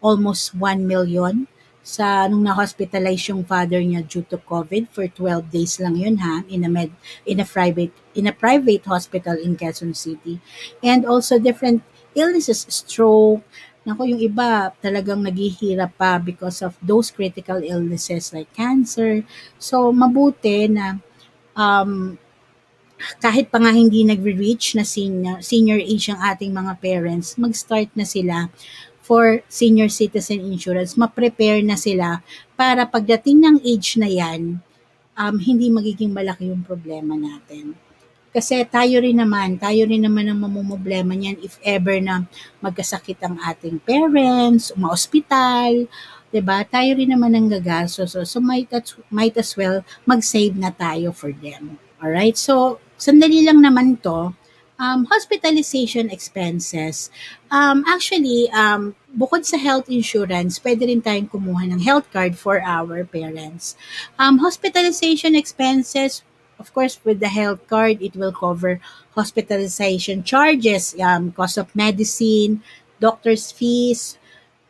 almost 0.02 0.58
1 0.58 0.82
million 0.82 1.46
sa 1.88 2.28
nung 2.28 2.44
na-hospitalize 2.44 3.32
yung 3.32 3.48
father 3.48 3.80
niya 3.80 4.04
due 4.04 4.28
to 4.28 4.36
COVID 4.36 4.92
for 4.92 5.08
12 5.08 5.48
days 5.48 5.80
lang 5.80 5.96
yun 5.96 6.20
ha 6.20 6.44
in 6.52 6.68
a 6.68 6.70
med 6.70 6.92
in 7.24 7.40
a 7.40 7.48
private 7.48 7.96
in 8.12 8.28
a 8.28 8.36
private 8.36 8.84
hospital 8.84 9.40
in 9.40 9.56
Quezon 9.56 9.96
City 9.96 10.44
and 10.84 11.08
also 11.08 11.40
different 11.40 11.80
illnesses 12.12 12.68
stroke 12.68 13.40
Nako, 13.88 14.04
yung 14.04 14.20
iba 14.20 14.76
talagang 14.84 15.24
naghihirap 15.24 15.96
pa 15.96 16.20
because 16.20 16.60
of 16.60 16.76
those 16.84 17.08
critical 17.08 17.64
illnesses 17.64 18.36
like 18.36 18.52
cancer. 18.52 19.24
So, 19.56 19.96
mabuti 19.96 20.68
na 20.68 21.00
um, 21.56 22.20
kahit 23.24 23.48
pa 23.48 23.64
nga 23.64 23.72
hindi 23.72 24.04
nagre-reach 24.04 24.76
na 24.76 24.84
senior, 24.84 25.40
senior 25.40 25.80
age 25.80 26.12
ang 26.12 26.20
ating 26.20 26.52
mga 26.52 26.84
parents, 26.84 27.40
mag-start 27.40 27.88
na 27.96 28.04
sila 28.04 28.52
for 29.08 29.40
senior 29.48 29.88
citizen 29.88 30.44
insurance, 30.44 31.00
ma-prepare 31.00 31.64
na 31.64 31.80
sila 31.80 32.20
para 32.60 32.84
pagdating 32.84 33.40
ng 33.40 33.58
age 33.64 33.96
na 33.96 34.12
yan, 34.12 34.60
um, 35.16 35.36
hindi 35.40 35.72
magiging 35.72 36.12
malaki 36.12 36.52
yung 36.52 36.68
problema 36.68 37.16
natin. 37.16 37.72
Kasi 38.36 38.68
tayo 38.68 39.00
rin 39.00 39.16
naman, 39.16 39.56
tayo 39.56 39.88
rin 39.88 40.04
naman 40.04 40.28
ang 40.28 40.44
mamumblema 40.44 41.16
niyan 41.16 41.40
if 41.40 41.56
ever 41.64 41.96
na 42.04 42.28
magkasakit 42.60 43.18
ang 43.24 43.40
ating 43.48 43.80
parents, 43.82 44.76
ma-hospital, 44.76 45.88
'di 46.30 46.42
ba? 46.44 46.62
Tayo 46.68 47.00
rin 47.00 47.16
naman 47.16 47.34
ang 47.34 47.48
gagastos. 47.48 48.14
So, 48.14 48.28
so 48.28 48.44
might, 48.44 48.68
as, 48.76 48.94
might 49.08 49.34
as 49.40 49.56
well 49.56 49.82
mag-save 50.04 50.60
na 50.60 50.76
tayo 50.76 51.16
for 51.16 51.32
them. 51.32 51.80
All 52.04 52.12
right? 52.12 52.36
So, 52.36 52.84
sandali 53.00 53.48
lang 53.48 53.64
naman 53.64 54.04
'to. 54.04 54.36
Um, 54.78 55.06
hospitalization 55.10 56.10
expenses. 56.14 57.10
Um, 57.50 57.82
actually, 57.90 58.46
um, 58.54 58.94
bukod 59.10 59.42
sa 59.42 59.58
health 59.58 59.90
insurance, 59.90 60.62
pwede 60.62 60.86
rin 60.86 61.02
tayong 61.02 61.34
kumuha 61.34 61.66
ng 61.66 61.82
health 61.82 62.06
card 62.14 62.38
for 62.38 62.62
our 62.62 63.02
parents. 63.02 63.74
Um, 64.22 64.38
hospitalization 64.38 65.34
expenses, 65.34 66.22
Of 66.60 66.74
course, 66.74 67.00
with 67.06 67.20
the 67.20 67.30
health 67.30 67.62
card, 67.70 68.02
it 68.02 68.16
will 68.16 68.34
cover 68.34 68.82
hospitalization 69.14 70.24
charges, 70.24 70.96
um, 71.00 71.32
cost 71.32 71.58
of 71.58 71.70
medicine, 71.76 72.66
doctor's 73.00 73.52
fees, 73.54 74.18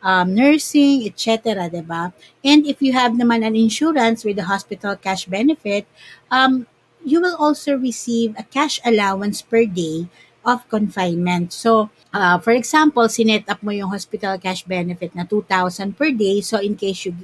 um, 0.02 0.34
nursing, 0.34 1.06
etc. 1.08 1.68
Diba? 1.70 2.12
And 2.44 2.66
if 2.66 2.82
you 2.82 2.92
have 2.92 3.12
naman 3.12 3.40
an 3.46 3.56
insurance 3.56 4.24
with 4.24 4.36
the 4.36 4.44
hospital 4.44 4.96
cash 4.96 5.24
benefit, 5.24 5.86
um, 6.30 6.68
you 7.04 7.20
will 7.20 7.36
also 7.36 7.76
receive 7.76 8.34
a 8.38 8.44
cash 8.44 8.80
allowance 8.84 9.42
per 9.42 9.64
day 9.64 10.08
of 10.44 10.64
confinement. 10.68 11.52
So, 11.52 11.90
uh, 12.12 12.38
for 12.38 12.52
example, 12.52 13.04
sinet 13.10 13.44
up 13.48 13.62
mo 13.62 13.70
yung 13.70 13.90
hospital 13.90 14.38
cash 14.38 14.64
benefit 14.64 15.12
na 15.14 15.24
2,000 15.28 15.92
per 15.92 16.10
day. 16.10 16.40
So, 16.40 16.56
in 16.58 16.74
case 16.74 17.04
you, 17.04 17.14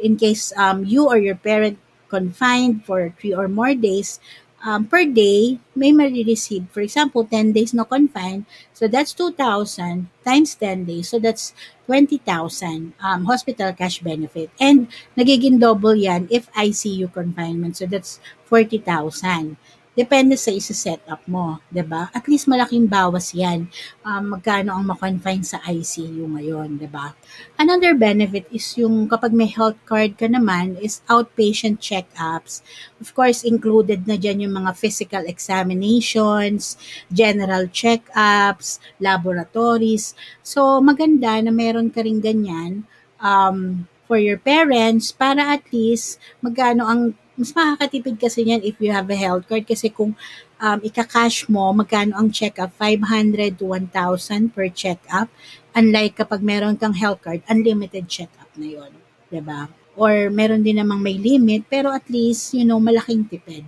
in 0.00 0.16
case 0.16 0.50
um, 0.58 0.82
you 0.84 1.06
or 1.06 1.18
your 1.18 1.36
parent 1.36 1.78
confined 2.08 2.84
for 2.84 3.14
three 3.18 3.34
or 3.34 3.48
more 3.48 3.74
days, 3.74 4.18
um, 4.64 4.86
per 4.88 5.04
day, 5.04 5.60
may 5.76 5.92
ma-receive. 5.92 6.66
For 6.72 6.80
example, 6.80 7.24
10 7.24 7.52
days 7.52 7.74
no 7.74 7.84
confined. 7.84 8.46
So 8.72 8.88
that's 8.88 9.12
2,000 9.12 10.08
times 10.24 10.54
10 10.56 10.84
days. 10.84 11.08
So 11.10 11.18
that's 11.20 11.52
20,000 11.86 12.94
um, 13.00 13.26
hospital 13.26 13.72
cash 13.72 14.00
benefit. 14.00 14.50
And 14.58 14.88
nagiging 15.16 15.60
double 15.60 15.94
yan 15.94 16.28
if 16.30 16.50
ICU 16.52 17.12
confinement. 17.12 17.76
So 17.76 17.86
that's 17.86 18.18
40,000. 18.48 19.56
Depende 19.94 20.34
sa 20.34 20.50
isa-setup 20.50 21.22
mo, 21.30 21.62
'di 21.70 21.86
ba? 21.86 22.10
At 22.10 22.26
least 22.26 22.50
malaking 22.50 22.90
bawas 22.90 23.30
'yan. 23.30 23.70
Um, 24.02 24.34
magkano 24.34 24.74
ang 24.74 24.82
ma-confine 24.90 25.46
sa 25.46 25.62
ICU 25.62 26.34
ngayon, 26.34 26.82
'di 26.82 26.90
ba? 26.90 27.14
Another 27.54 27.94
benefit 27.94 28.50
is 28.50 28.66
yung 28.74 29.06
kapag 29.06 29.30
may 29.30 29.46
health 29.46 29.78
card 29.86 30.18
ka 30.18 30.26
naman 30.26 30.74
is 30.82 30.98
outpatient 31.06 31.78
check-ups. 31.78 32.66
Of 32.98 33.14
course, 33.14 33.46
included 33.46 34.10
na 34.10 34.18
diyan 34.18 34.50
yung 34.50 34.54
mga 34.58 34.74
physical 34.74 35.22
examinations, 35.30 36.74
general 37.14 37.70
check-ups, 37.70 38.82
laboratories. 38.98 40.18
So, 40.42 40.82
maganda 40.82 41.38
na 41.38 41.54
meron 41.54 41.94
ka 41.94 42.02
ring 42.02 42.18
ganyan 42.18 42.82
um, 43.22 43.86
for 44.10 44.18
your 44.18 44.42
parents 44.42 45.14
para 45.14 45.54
at 45.54 45.64
least 45.70 46.18
magkano 46.42 46.82
ang 46.82 47.02
mas 47.34 47.50
makakatipid 47.50 48.16
kasi 48.18 48.46
niyan 48.46 48.62
if 48.62 48.78
you 48.78 48.94
have 48.94 49.10
a 49.10 49.18
health 49.18 49.44
card 49.50 49.66
kasi 49.66 49.90
kung 49.90 50.14
um, 50.62 50.78
ika-cash 50.80 51.50
mo, 51.50 51.74
magkano 51.74 52.14
ang 52.14 52.30
check-up? 52.30 52.70
500 52.78 53.58
to 53.58 53.74
1,000 53.74 54.54
per 54.54 54.70
check-up. 54.70 55.28
Unlike 55.74 56.24
kapag 56.24 56.40
meron 56.40 56.78
kang 56.78 56.94
health 56.94 57.20
card, 57.20 57.42
unlimited 57.50 58.06
check-up 58.06 58.48
na 58.54 58.86
'di 59.34 59.42
ba? 59.42 59.66
Or 59.98 60.30
meron 60.30 60.62
din 60.62 60.78
namang 60.78 61.02
may 61.02 61.18
limit, 61.18 61.66
pero 61.70 61.90
at 61.90 62.06
least, 62.10 62.54
you 62.54 62.66
know, 62.66 62.82
malaking 62.82 63.26
tipid. 63.30 63.66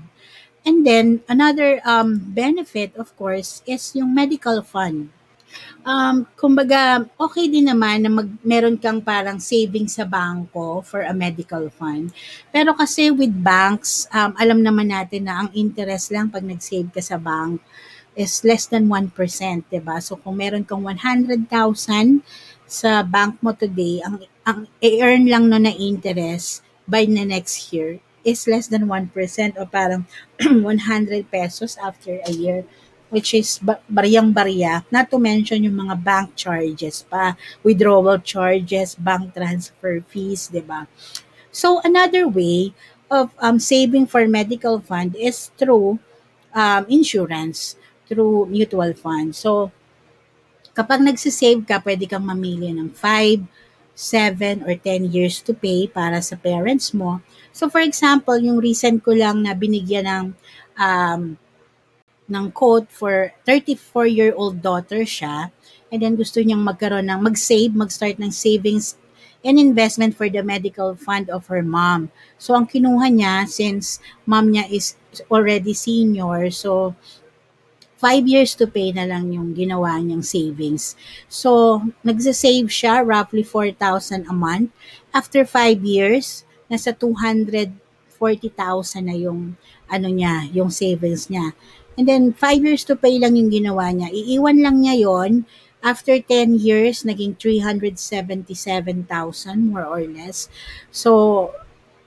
And 0.67 0.83
then, 0.83 1.23
another 1.31 1.79
um, 1.87 2.19
benefit, 2.19 2.91
of 2.99 3.15
course, 3.15 3.63
is 3.71 3.95
yung 3.95 4.11
medical 4.11 4.67
fund. 4.67 5.15
Um, 5.87 6.27
kumbaga, 6.35 7.07
okay 7.15 7.47
din 7.47 7.71
naman 7.71 8.03
na 8.03 8.11
mag, 8.11 8.29
meron 8.43 8.75
kang 8.75 8.99
parang 8.99 9.39
savings 9.39 9.95
sa 9.95 10.03
bangko 10.03 10.83
for 10.83 11.07
a 11.07 11.15
medical 11.15 11.71
fund. 11.71 12.11
Pero 12.51 12.75
kasi 12.75 13.15
with 13.15 13.31
banks, 13.31 14.11
um, 14.11 14.35
alam 14.35 14.61
naman 14.67 14.91
natin 14.91 15.31
na 15.31 15.47
ang 15.47 15.51
interest 15.55 16.11
lang 16.11 16.27
pag 16.27 16.43
nag-save 16.43 16.91
ka 16.91 16.99
sa 16.99 17.17
bank 17.17 17.63
is 18.17 18.43
less 18.43 18.67
than 18.67 18.89
1%, 18.89 19.13
'di 19.69 19.81
ba? 19.85 20.01
So 20.01 20.17
kung 20.17 20.41
meron 20.41 20.65
kang 20.65 20.83
100,000 20.83 21.47
sa 22.67 23.05
bank 23.05 23.39
mo 23.45 23.53
today, 23.53 24.03
ang 24.03 24.25
ang 24.43 24.59
i-earn 24.83 25.29
lang 25.29 25.47
no 25.53 25.61
na 25.61 25.71
interest 25.71 26.65
by 26.89 27.05
the 27.05 27.23
next 27.23 27.71
year 27.71 28.01
is 28.27 28.51
less 28.51 28.67
than 28.67 28.91
1% 28.91 29.15
o 29.55 29.69
parang 29.71 30.03
100 30.43 31.31
pesos 31.31 31.79
after 31.79 32.19
a 32.27 32.33
year 32.35 32.67
which 33.09 33.35
is 33.35 33.63
bariyang-bariya, 33.87 34.85
not 34.91 35.07
to 35.11 35.19
mention 35.19 35.63
yung 35.63 35.79
mga 35.79 35.95
bank 36.03 36.35
charges 36.35 37.07
pa, 37.07 37.39
withdrawal 37.63 38.19
charges, 38.19 38.99
bank 38.99 39.31
transfer 39.35 40.03
fees, 40.11 40.51
di 40.51 40.63
ba? 40.63 40.91
So, 41.55 41.81
another 41.87 42.27
way 42.27 42.75
of 43.07 43.31
um, 43.39 43.63
saving 43.63 44.11
for 44.11 44.27
medical 44.27 44.83
fund 44.83 45.15
is 45.15 45.55
through 45.55 45.99
um, 46.51 46.83
insurance, 46.91 47.79
through 48.11 48.51
mutual 48.51 48.93
fund. 48.99 49.33
So, 49.39 49.71
kapag 50.75 51.01
nagsisave 51.01 51.63
ka, 51.65 51.79
pwede 51.81 52.11
kang 52.11 52.27
mamili 52.27 52.75
ng 52.75 52.91
5, 52.91 53.47
7, 53.97 54.69
or 54.69 54.77
10 54.77 55.09
years 55.09 55.41
to 55.41 55.57
pay 55.57 55.89
para 55.89 56.21
sa 56.21 56.37
parents 56.37 56.93
mo. 56.93 57.25
So, 57.57 57.73
for 57.73 57.81
example, 57.81 58.37
yung 58.37 58.61
recent 58.61 59.01
ko 59.01 59.17
lang 59.17 59.41
na 59.41 59.57
binigyan 59.57 60.05
ng 60.05 60.25
um, 60.77 61.41
ng 62.27 62.51
quote 62.51 62.91
for 62.91 63.33
34-year-old 63.47 64.63
daughter 64.63 65.07
siya 65.07 65.51
and 65.91 66.03
then 66.03 66.19
gusto 66.19 66.43
niyang 66.43 66.67
magkaroon 66.67 67.07
ng 67.07 67.23
mag-save, 67.23 67.73
mag-start 67.73 68.19
ng 68.19 68.35
savings 68.35 68.99
and 69.47 69.63
investment 69.63 70.19
for 70.19 70.27
the 70.27 70.43
medical 70.43 70.99
fund 70.99 71.31
of 71.31 71.47
her 71.47 71.63
mom. 71.63 72.11
So 72.39 72.59
ang 72.59 72.67
kinuha 72.67 73.07
niya 73.15 73.47
since 73.47 74.03
mom 74.27 74.51
niya 74.51 74.67
is 74.67 74.99
already 75.31 75.73
senior, 75.73 76.51
so 76.51 76.99
five 77.97 78.29
years 78.29 78.55
to 78.55 78.69
pay 78.69 78.93
na 78.93 79.09
lang 79.09 79.33
yung 79.33 79.57
ginawa 79.57 79.97
niyang 79.99 80.25
savings. 80.25 80.95
So, 81.33 81.81
nagsa-save 82.05 82.69
siya 82.69 83.01
roughly 83.01 83.43
4,000 83.43 84.29
a 84.29 84.37
month. 84.37 84.71
After 85.17 85.49
five 85.49 85.81
years, 85.81 86.45
nasa 86.69 86.93
240,000 86.93 87.81
na 89.01 89.17
yung 89.17 89.57
ano 89.89 90.09
niya, 90.13 90.45
yung 90.53 90.69
savings 90.69 91.33
niya. 91.33 91.57
And 91.97 92.05
then, 92.05 92.33
5 92.33 92.65
years 92.65 92.85
to 92.89 92.97
pay 92.97 93.17
lang 93.17 93.37
yung 93.41 93.49
ginawa 93.49 93.89
niya. 93.93 94.13
Iiwan 94.13 94.61
lang 94.61 94.85
niya 94.85 95.01
yon 95.01 95.49
After 95.81 96.19
10 96.19 96.61
years, 96.61 97.05
naging 97.05 97.39
377,000 97.41 99.07
more 99.71 99.87
or 99.87 100.03
less. 100.05 100.49
So, 100.93 101.53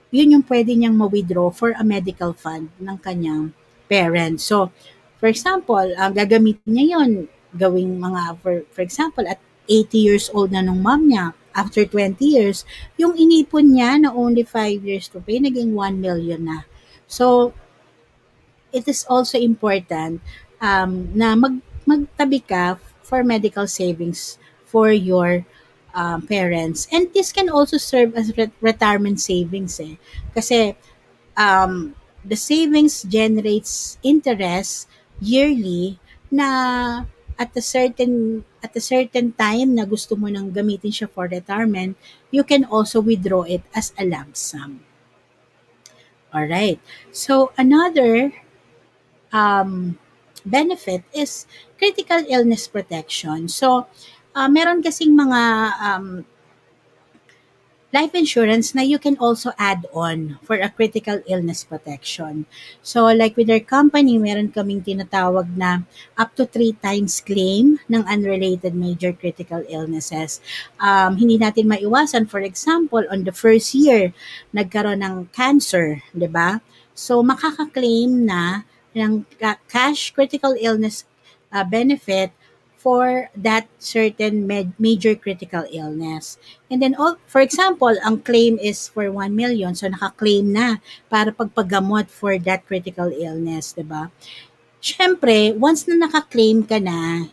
yun 0.10 0.34
yung 0.34 0.46
pwede 0.46 0.74
niyang 0.74 0.98
ma-withdraw 0.98 1.54
for 1.54 1.74
a 1.78 1.86
medical 1.86 2.34
fund 2.34 2.70
ng 2.82 2.98
kanyang 3.02 3.54
parents. 3.88 4.46
So, 4.46 4.74
for 5.18 5.30
example, 5.30 5.86
ang 5.98 6.14
gagamitin 6.14 6.70
niya 6.70 6.86
yon 6.98 7.30
gawing 7.56 7.98
mga, 7.98 8.38
for, 8.42 8.62
for 8.74 8.82
example, 8.82 9.26
at 9.26 9.42
80 9.70 9.98
years 9.98 10.26
old 10.34 10.52
na 10.54 10.62
nung 10.66 10.82
mom 10.82 11.10
niya, 11.10 11.34
after 11.54 11.86
20 11.86 12.22
years, 12.22 12.66
yung 12.98 13.18
inipon 13.18 13.74
niya 13.74 14.02
na 14.02 14.10
only 14.14 14.46
5 14.46 14.86
years 14.86 15.10
to 15.10 15.22
pay, 15.22 15.42
naging 15.42 15.74
1 15.74 15.98
million 15.98 16.46
na. 16.46 16.66
So, 17.10 17.54
it 18.74 18.88
is 18.88 19.06
also 19.10 19.38
important 19.40 20.22
um, 20.62 21.10
na 21.16 21.36
mag, 21.36 21.62
magtabi 21.88 22.44
ka 22.46 22.78
for 23.02 23.24
medical 23.24 23.68
savings 23.68 24.38
for 24.66 24.92
your 24.92 25.46
um, 25.94 26.22
parents. 26.28 26.88
And 26.92 27.10
this 27.14 27.32
can 27.32 27.50
also 27.50 27.78
serve 27.78 28.14
as 28.16 28.36
re- 28.38 28.54
retirement 28.62 29.20
savings 29.20 29.80
eh. 29.80 29.98
Kasi 30.34 30.76
um, 31.38 31.96
the 32.26 32.36
savings 32.38 33.04
generates 33.04 33.98
interest 34.04 34.88
yearly 35.20 36.00
na 36.32 37.06
at 37.40 37.56
a 37.56 37.64
certain 37.64 38.44
at 38.62 38.76
a 38.76 38.84
certain 38.84 39.32
time 39.32 39.80
na 39.80 39.88
gusto 39.88 40.14
mo 40.20 40.28
nang 40.28 40.52
gamitin 40.52 40.92
siya 40.92 41.08
for 41.08 41.26
retirement, 41.32 41.96
you 42.30 42.44
can 42.44 42.68
also 42.68 43.00
withdraw 43.00 43.48
it 43.48 43.64
as 43.72 43.96
a 43.96 44.04
lump 44.04 44.36
sum. 44.36 44.84
All 46.34 46.46
right. 46.46 46.80
So 47.12 47.52
another 47.58 48.34
um, 49.32 49.98
benefit 50.46 51.04
is 51.14 51.46
critical 51.78 52.24
illness 52.30 52.68
protection. 52.68 53.48
So, 53.48 53.88
uh, 54.36 54.50
meron 54.50 54.84
kasing 54.84 55.16
mga 55.16 55.42
um, 55.82 56.26
life 57.90 58.14
insurance 58.14 58.78
na 58.78 58.86
you 58.86 59.02
can 59.02 59.18
also 59.18 59.50
add 59.58 59.90
on 59.94 60.38
for 60.46 60.62
a 60.62 60.70
critical 60.70 61.18
illness 61.26 61.66
protection. 61.66 62.46
So 62.86 63.10
like 63.10 63.34
with 63.34 63.50
our 63.50 63.62
company, 63.62 64.22
meron 64.22 64.54
kaming 64.54 64.86
tinatawag 64.86 65.58
na 65.58 65.90
up 66.14 66.38
to 66.38 66.46
three 66.46 66.78
times 66.78 67.18
claim 67.22 67.82
ng 67.90 68.06
unrelated 68.06 68.78
major 68.78 69.10
critical 69.14 69.66
illnesses. 69.66 70.38
Um, 70.78 71.18
hindi 71.18 71.42
natin 71.42 71.66
maiwasan, 71.66 72.30
for 72.30 72.46
example, 72.46 73.02
on 73.10 73.26
the 73.26 73.34
first 73.34 73.74
year, 73.74 74.14
nagkaroon 74.54 75.02
ng 75.02 75.34
cancer, 75.34 76.06
di 76.14 76.30
ba? 76.30 76.62
So 76.94 77.26
makaka-claim 77.26 78.30
na 78.30 78.70
ng 78.96 79.26
cash 79.70 80.12
critical 80.14 80.56
illness 80.58 81.06
uh, 81.54 81.64
benefit 81.66 82.34
for 82.80 83.28
that 83.36 83.68
certain 83.76 84.48
med- 84.48 84.72
major 84.80 85.12
critical 85.12 85.68
illness. 85.68 86.40
And 86.72 86.80
then, 86.80 86.96
all, 86.96 87.20
for 87.28 87.44
example, 87.44 87.92
ang 88.00 88.24
claim 88.24 88.56
is 88.56 88.88
for 88.88 89.12
1 89.12 89.36
million, 89.36 89.76
so 89.76 89.92
naka-claim 89.92 90.56
na 90.56 90.80
para 91.12 91.36
pagpagamot 91.36 92.08
for 92.08 92.40
that 92.48 92.64
critical 92.64 93.12
illness, 93.12 93.76
di 93.76 93.84
ba? 93.84 94.08
Siyempre, 94.80 95.52
once 95.60 95.92
na 95.92 96.08
naka-claim 96.08 96.64
ka 96.64 96.80
na, 96.80 97.28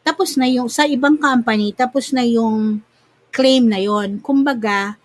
tapos 0.00 0.40
na 0.40 0.48
yung, 0.48 0.72
sa 0.72 0.88
ibang 0.88 1.20
company, 1.20 1.76
tapos 1.76 2.16
na 2.16 2.24
yung 2.24 2.80
claim 3.28 3.68
na 3.68 3.76
yon 3.76 4.24
Kumbaga, 4.24 4.96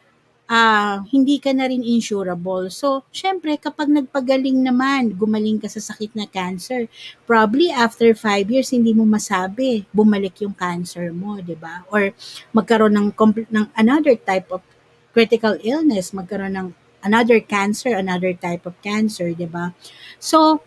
ah, 0.53 1.01
hindi 1.09 1.41
ka 1.41 1.49
na 1.49 1.65
rin 1.65 1.81
insurable. 1.81 2.69
So, 2.69 3.01
syempre, 3.09 3.57
kapag 3.57 3.89
nagpagaling 3.89 4.61
naman, 4.61 5.17
gumaling 5.17 5.57
ka 5.57 5.65
sa 5.65 5.81
sakit 5.81 6.13
na 6.13 6.29
cancer, 6.29 6.85
probably 7.25 7.73
after 7.73 8.13
five 8.13 8.45
years, 8.53 8.69
hindi 8.69 8.93
mo 8.93 9.01
masabi, 9.01 9.89
bumalik 9.89 10.45
yung 10.45 10.53
cancer 10.53 11.09
mo, 11.09 11.41
di 11.41 11.57
ba? 11.57 11.81
Or 11.89 12.13
magkaroon 12.53 12.93
ng, 12.93 13.09
ng 13.49 13.65
another 13.73 14.13
type 14.13 14.53
of 14.53 14.61
critical 15.09 15.57
illness, 15.65 16.13
magkaroon 16.13 16.53
ng 16.53 16.69
another 17.01 17.41
cancer, 17.41 17.89
another 17.97 18.37
type 18.37 18.69
of 18.69 18.77
cancer, 18.85 19.33
di 19.33 19.49
ba? 19.49 19.73
So, 20.21 20.61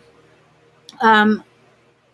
um, 0.99 1.47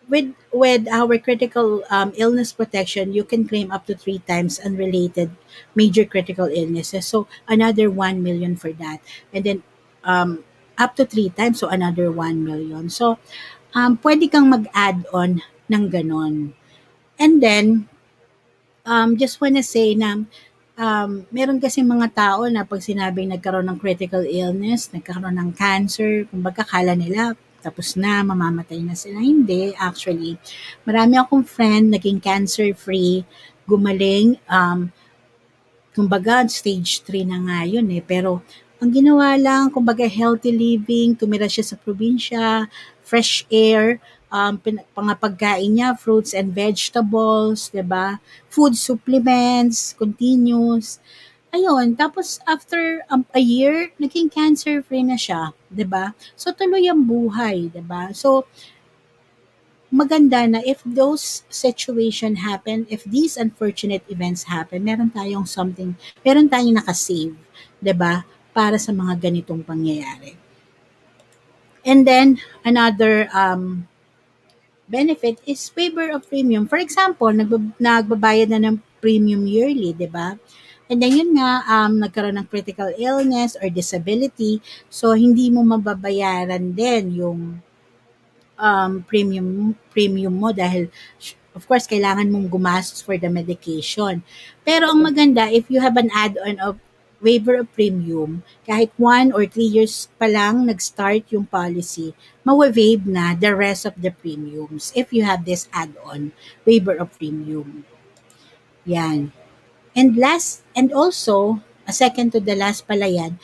with 0.08 0.34
with 0.52 0.88
our 0.88 1.18
critical 1.18 1.82
um, 1.90 2.12
illness 2.16 2.52
protection, 2.52 3.12
you 3.12 3.24
can 3.24 3.48
claim 3.48 3.72
up 3.72 3.86
to 3.86 3.94
three 3.94 4.20
times 4.24 4.60
unrelated 4.60 5.32
major 5.74 6.04
critical 6.04 6.46
illnesses. 6.46 7.06
So 7.06 7.26
another 7.48 7.90
one 7.90 8.22
million 8.22 8.56
for 8.56 8.72
that, 8.76 9.00
and 9.32 9.44
then 9.44 9.58
um, 10.04 10.44
up 10.78 10.96
to 10.96 11.04
three 11.04 11.30
times, 11.30 11.60
so 11.60 11.68
another 11.68 12.10
one 12.10 12.44
million. 12.44 12.90
So 12.90 13.18
um, 13.74 13.98
pwede 13.98 14.30
kang 14.30 14.50
mag-add 14.50 15.06
on 15.12 15.42
ng 15.70 15.84
ganon. 15.90 16.52
And 17.14 17.38
then, 17.38 17.88
um, 18.84 19.16
just 19.16 19.40
wanna 19.40 19.62
say 19.62 19.94
na 19.94 20.26
um, 20.74 21.26
meron 21.30 21.62
kasi 21.62 21.80
mga 21.80 22.10
tao 22.14 22.44
na 22.50 22.66
pag 22.66 22.82
sinabing 22.82 23.30
nagkaroon 23.30 23.70
ng 23.70 23.78
critical 23.78 24.26
illness, 24.26 24.90
nagkaroon 24.90 25.38
ng 25.38 25.54
cancer, 25.54 26.26
kumbaga 26.28 26.66
kala 26.66 26.98
nila 26.98 27.38
tapos 27.64 27.96
na, 27.96 28.20
mamamatay 28.20 28.84
na 28.84 28.92
sila. 28.92 29.24
Hindi, 29.24 29.72
actually. 29.80 30.36
Marami 30.84 31.16
akong 31.16 31.48
friend, 31.48 31.96
naging 31.96 32.20
cancer-free, 32.20 33.24
gumaling, 33.64 34.36
um, 34.44 34.92
kumbaga, 35.96 36.44
stage 36.52 37.00
3 37.00 37.24
na 37.24 37.40
nga 37.40 37.58
yun 37.64 37.88
eh. 37.88 38.04
Pero, 38.04 38.44
ang 38.76 38.92
ginawa 38.92 39.32
lang, 39.40 39.72
kumbaga, 39.72 40.04
healthy 40.04 40.52
living, 40.52 41.16
tumira 41.16 41.48
siya 41.48 41.64
sa 41.64 41.80
probinsya, 41.80 42.68
fresh 43.00 43.48
air, 43.48 43.96
um, 44.28 44.60
pangapagkain 44.92 45.72
niya, 45.72 45.96
fruits 45.96 46.36
and 46.36 46.52
vegetables, 46.52 47.72
ba? 47.88 48.20
Food 48.52 48.76
supplements, 48.76 49.96
continuous. 49.96 51.00
Ayun, 51.54 51.94
tapos 51.94 52.42
after 52.50 53.06
um, 53.06 53.22
a 53.30 53.38
year, 53.38 53.94
naging 54.02 54.26
cancer-free 54.26 55.06
na 55.06 55.14
siya, 55.14 55.54
'di 55.70 55.86
ba? 55.86 56.10
So 56.34 56.50
tuloy 56.50 56.90
ang 56.90 57.06
buhay, 57.06 57.70
'di 57.70 57.82
ba? 57.86 58.10
So 58.10 58.50
maganda 59.94 60.42
na 60.50 60.58
if 60.66 60.82
those 60.82 61.46
situation 61.46 62.42
happen, 62.42 62.90
if 62.90 63.06
these 63.06 63.38
unfortunate 63.38 64.02
events 64.10 64.50
happen, 64.50 64.82
meron 64.82 65.14
tayong 65.14 65.46
something, 65.46 65.94
meron 66.26 66.50
tayong 66.50 66.74
nakasave, 66.74 67.38
'di 67.78 67.94
ba? 67.94 68.26
Para 68.50 68.74
sa 68.74 68.90
mga 68.90 69.14
ganitong 69.30 69.62
pangyayari. 69.62 70.34
And 71.86 72.02
then 72.02 72.42
another 72.66 73.30
um 73.30 73.86
benefit 74.90 75.38
is 75.46 75.70
waiver 75.78 76.10
of 76.10 76.26
premium. 76.26 76.66
For 76.66 76.82
example, 76.82 77.30
nagb- 77.30 77.78
nagbabayad 77.78 78.50
na 78.50 78.58
ng 78.58 78.82
premium 78.98 79.46
yearly, 79.46 79.94
'di 79.94 80.10
ba? 80.10 80.34
And 80.84 81.00
then 81.00 81.16
yun 81.16 81.32
nga, 81.40 81.64
um, 81.64 81.96
nagkaroon 81.96 82.36
ng 82.36 82.48
critical 82.52 82.92
illness 83.00 83.56
or 83.56 83.72
disability, 83.72 84.60
so 84.92 85.16
hindi 85.16 85.48
mo 85.48 85.64
mababayaran 85.64 86.76
din 86.76 87.24
yung 87.24 87.40
um, 88.60 88.92
premium 89.08 89.74
premium 89.90 90.34
mo 90.34 90.52
dahil 90.52 90.92
of 91.54 91.64
course 91.64 91.88
kailangan 91.88 92.28
mong 92.28 92.50
gumastos 92.50 93.00
for 93.00 93.16
the 93.16 93.30
medication. 93.32 94.20
Pero 94.60 94.92
ang 94.92 95.00
maganda 95.00 95.48
if 95.48 95.72
you 95.72 95.80
have 95.80 95.96
an 95.96 96.12
add-on 96.12 96.60
of 96.60 96.76
waiver 97.24 97.64
of 97.64 97.72
premium, 97.72 98.44
kahit 98.68 98.92
one 99.00 99.32
or 99.32 99.48
three 99.48 99.68
years 99.68 100.12
pa 100.20 100.28
lang 100.28 100.68
nag-start 100.68 101.24
yung 101.32 101.48
policy, 101.48 102.12
mawa-waive 102.44 103.08
na 103.08 103.32
the 103.32 103.56
rest 103.56 103.88
of 103.88 103.96
the 103.96 104.12
premiums 104.12 104.92
if 104.92 105.08
you 105.08 105.24
have 105.24 105.48
this 105.48 105.64
add-on 105.72 106.36
waiver 106.68 106.92
of 107.00 107.08
premium. 107.16 107.88
Yan. 108.84 109.32
And 109.94 110.18
last, 110.18 110.66
and 110.74 110.90
also, 110.90 111.62
a 111.86 111.94
second 111.94 112.34
to 112.34 112.40
the 112.42 112.58
last 112.58 112.86
pala 112.86 113.06
yan, 113.06 113.38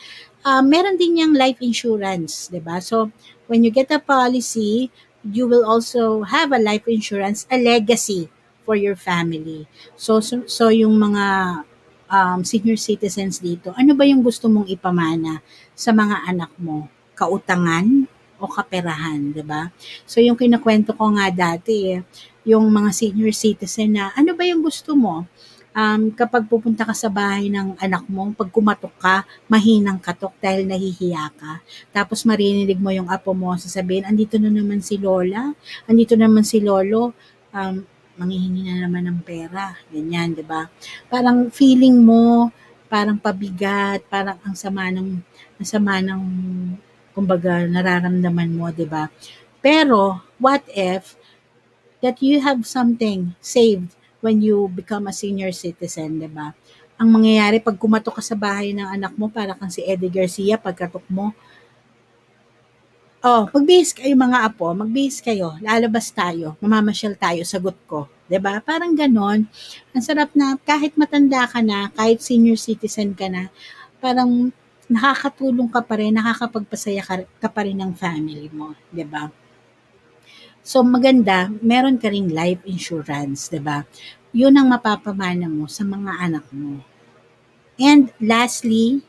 uh, 0.44 0.62
meron 0.62 0.98
din 0.98 1.22
yung 1.22 1.34
life 1.38 1.62
insurance, 1.62 2.50
di 2.50 2.58
ba? 2.58 2.82
So, 2.82 3.14
when 3.46 3.62
you 3.62 3.70
get 3.70 3.90
a 3.94 4.02
policy, 4.02 4.90
you 5.22 5.46
will 5.46 5.62
also 5.62 6.26
have 6.26 6.50
a 6.52 6.60
life 6.60 6.86
insurance, 6.88 7.46
a 7.52 7.58
legacy 7.60 8.32
for 8.64 8.74
your 8.74 8.96
family. 8.96 9.68
So, 9.94 10.18
so, 10.20 10.46
so 10.50 10.68
yung 10.72 10.96
mga 10.96 11.24
um, 12.10 12.40
senior 12.42 12.76
citizens 12.76 13.38
dito, 13.38 13.70
ano 13.76 13.94
ba 13.94 14.02
yung 14.02 14.24
gusto 14.24 14.50
mong 14.50 14.66
ipamana 14.66 15.44
sa 15.76 15.94
mga 15.94 16.26
anak 16.26 16.52
mo? 16.58 16.90
Kautangan 17.14 18.08
o 18.40 18.48
kaperahan, 18.48 19.36
di 19.36 19.44
ba? 19.44 19.68
So, 20.08 20.18
yung 20.24 20.34
kinakwento 20.34 20.96
ko 20.96 21.12
nga 21.14 21.28
dati, 21.28 22.00
yung 22.48 22.72
mga 22.72 22.90
senior 22.96 23.36
citizen 23.36 24.00
na, 24.00 24.10
ano 24.16 24.32
ba 24.32 24.42
yung 24.48 24.64
gusto 24.64 24.96
mo? 24.96 25.28
Um, 25.74 26.10
kapag 26.14 26.46
pupunta 26.46 26.82
ka 26.82 26.94
sa 26.94 27.10
bahay 27.10 27.50
ng 27.50 27.78
anak 27.78 28.04
mo, 28.10 28.30
pag 28.34 28.50
kumatok 28.50 28.94
ka, 28.98 29.16
mahinang 29.46 29.98
katok 30.02 30.34
dahil 30.42 30.66
nahihiya 30.66 31.30
ka. 31.34 31.62
Tapos 31.94 32.26
marininig 32.26 32.78
mo 32.78 32.90
yung 32.90 33.10
apo 33.10 33.34
mo, 33.34 33.54
sasabihin, 33.54 34.06
andito 34.06 34.38
na 34.38 34.50
naman 34.50 34.82
si 34.82 34.98
Lola, 34.98 35.54
andito 35.86 36.14
naman 36.18 36.42
si 36.42 36.58
Lolo, 36.62 37.14
um, 37.54 37.74
manghihingi 38.20 38.68
na 38.68 38.84
naman 38.84 39.08
ng 39.08 39.20
pera. 39.24 39.78
Ganyan, 39.88 40.36
di 40.36 40.44
ba? 40.44 40.68
Parang 41.08 41.48
feeling 41.48 41.96
mo, 42.02 42.52
parang 42.90 43.16
pabigat, 43.16 44.04
parang 44.10 44.36
ang 44.44 44.52
sama 44.58 44.90
ng, 44.92 45.08
ang 45.56 45.66
sama 45.66 46.02
ng, 46.04 46.22
kumbaga, 47.16 47.64
nararamdaman 47.64 48.50
mo, 48.52 48.68
di 48.74 48.84
ba? 48.84 49.08
Pero, 49.64 50.20
what 50.36 50.64
if, 50.72 51.16
that 52.00 52.20
you 52.24 52.40
have 52.40 52.64
something 52.64 53.36
saved 53.44 53.92
when 54.20 54.40
you 54.40 54.68
become 54.72 55.08
a 55.08 55.14
senior 55.14 55.52
citizen, 55.52 56.20
di 56.20 56.28
ba? 56.28 56.52
Ang 57.00 57.08
mangyayari 57.16 57.64
pag 57.64 57.80
kumatok 57.80 58.20
ka 58.20 58.22
sa 58.24 58.36
bahay 58.36 58.76
ng 58.76 58.84
anak 58.84 59.16
mo, 59.16 59.32
para 59.32 59.56
kang 59.56 59.72
si 59.72 59.80
Eddie 59.84 60.12
Garcia, 60.12 60.60
pagkatok 60.60 61.04
mo, 61.08 61.32
oh, 63.24 63.48
magbihis 63.52 63.92
kayo 63.92 64.12
mga 64.16 64.48
apo, 64.48 64.72
magbihis 64.72 65.20
kayo, 65.20 65.56
lalabas 65.60 66.08
tayo, 66.12 66.56
mamamasyal 66.60 67.16
tayo, 67.16 67.44
sagot 67.44 67.76
ko. 67.88 68.08
'di 68.30 68.38
ba? 68.38 68.62
Parang 68.62 68.94
ganon. 68.94 69.50
Ang 69.90 70.02
sarap 70.06 70.30
na 70.38 70.54
kahit 70.62 70.94
matanda 70.94 71.50
ka 71.50 71.58
na, 71.60 71.90
kahit 71.90 72.22
senior 72.22 72.54
citizen 72.54 73.10
ka 73.18 73.26
na, 73.26 73.50
parang 73.98 74.54
nakakatulong 74.86 75.66
ka 75.66 75.82
pa 75.82 75.98
rin, 75.98 76.14
nakakapagpasaya 76.14 77.02
ka, 77.02 77.14
ka 77.42 77.48
pa 77.50 77.66
rin 77.66 77.78
ng 77.82 77.92
family 77.98 78.46
mo, 78.54 78.78
'di 78.94 79.04
ba? 79.10 79.26
So 80.60 80.84
maganda, 80.84 81.48
meron 81.64 81.96
ka 81.96 82.12
ring 82.12 82.28
life 82.30 82.60
insurance, 82.68 83.48
'di 83.48 83.60
ba? 83.64 83.84
'Yun 84.36 84.54
ang 84.56 84.68
mapapamana 84.70 85.48
mo 85.50 85.66
sa 85.66 85.82
mga 85.82 86.12
anak 86.20 86.46
mo. 86.52 86.84
And 87.80 88.12
lastly, 88.20 89.00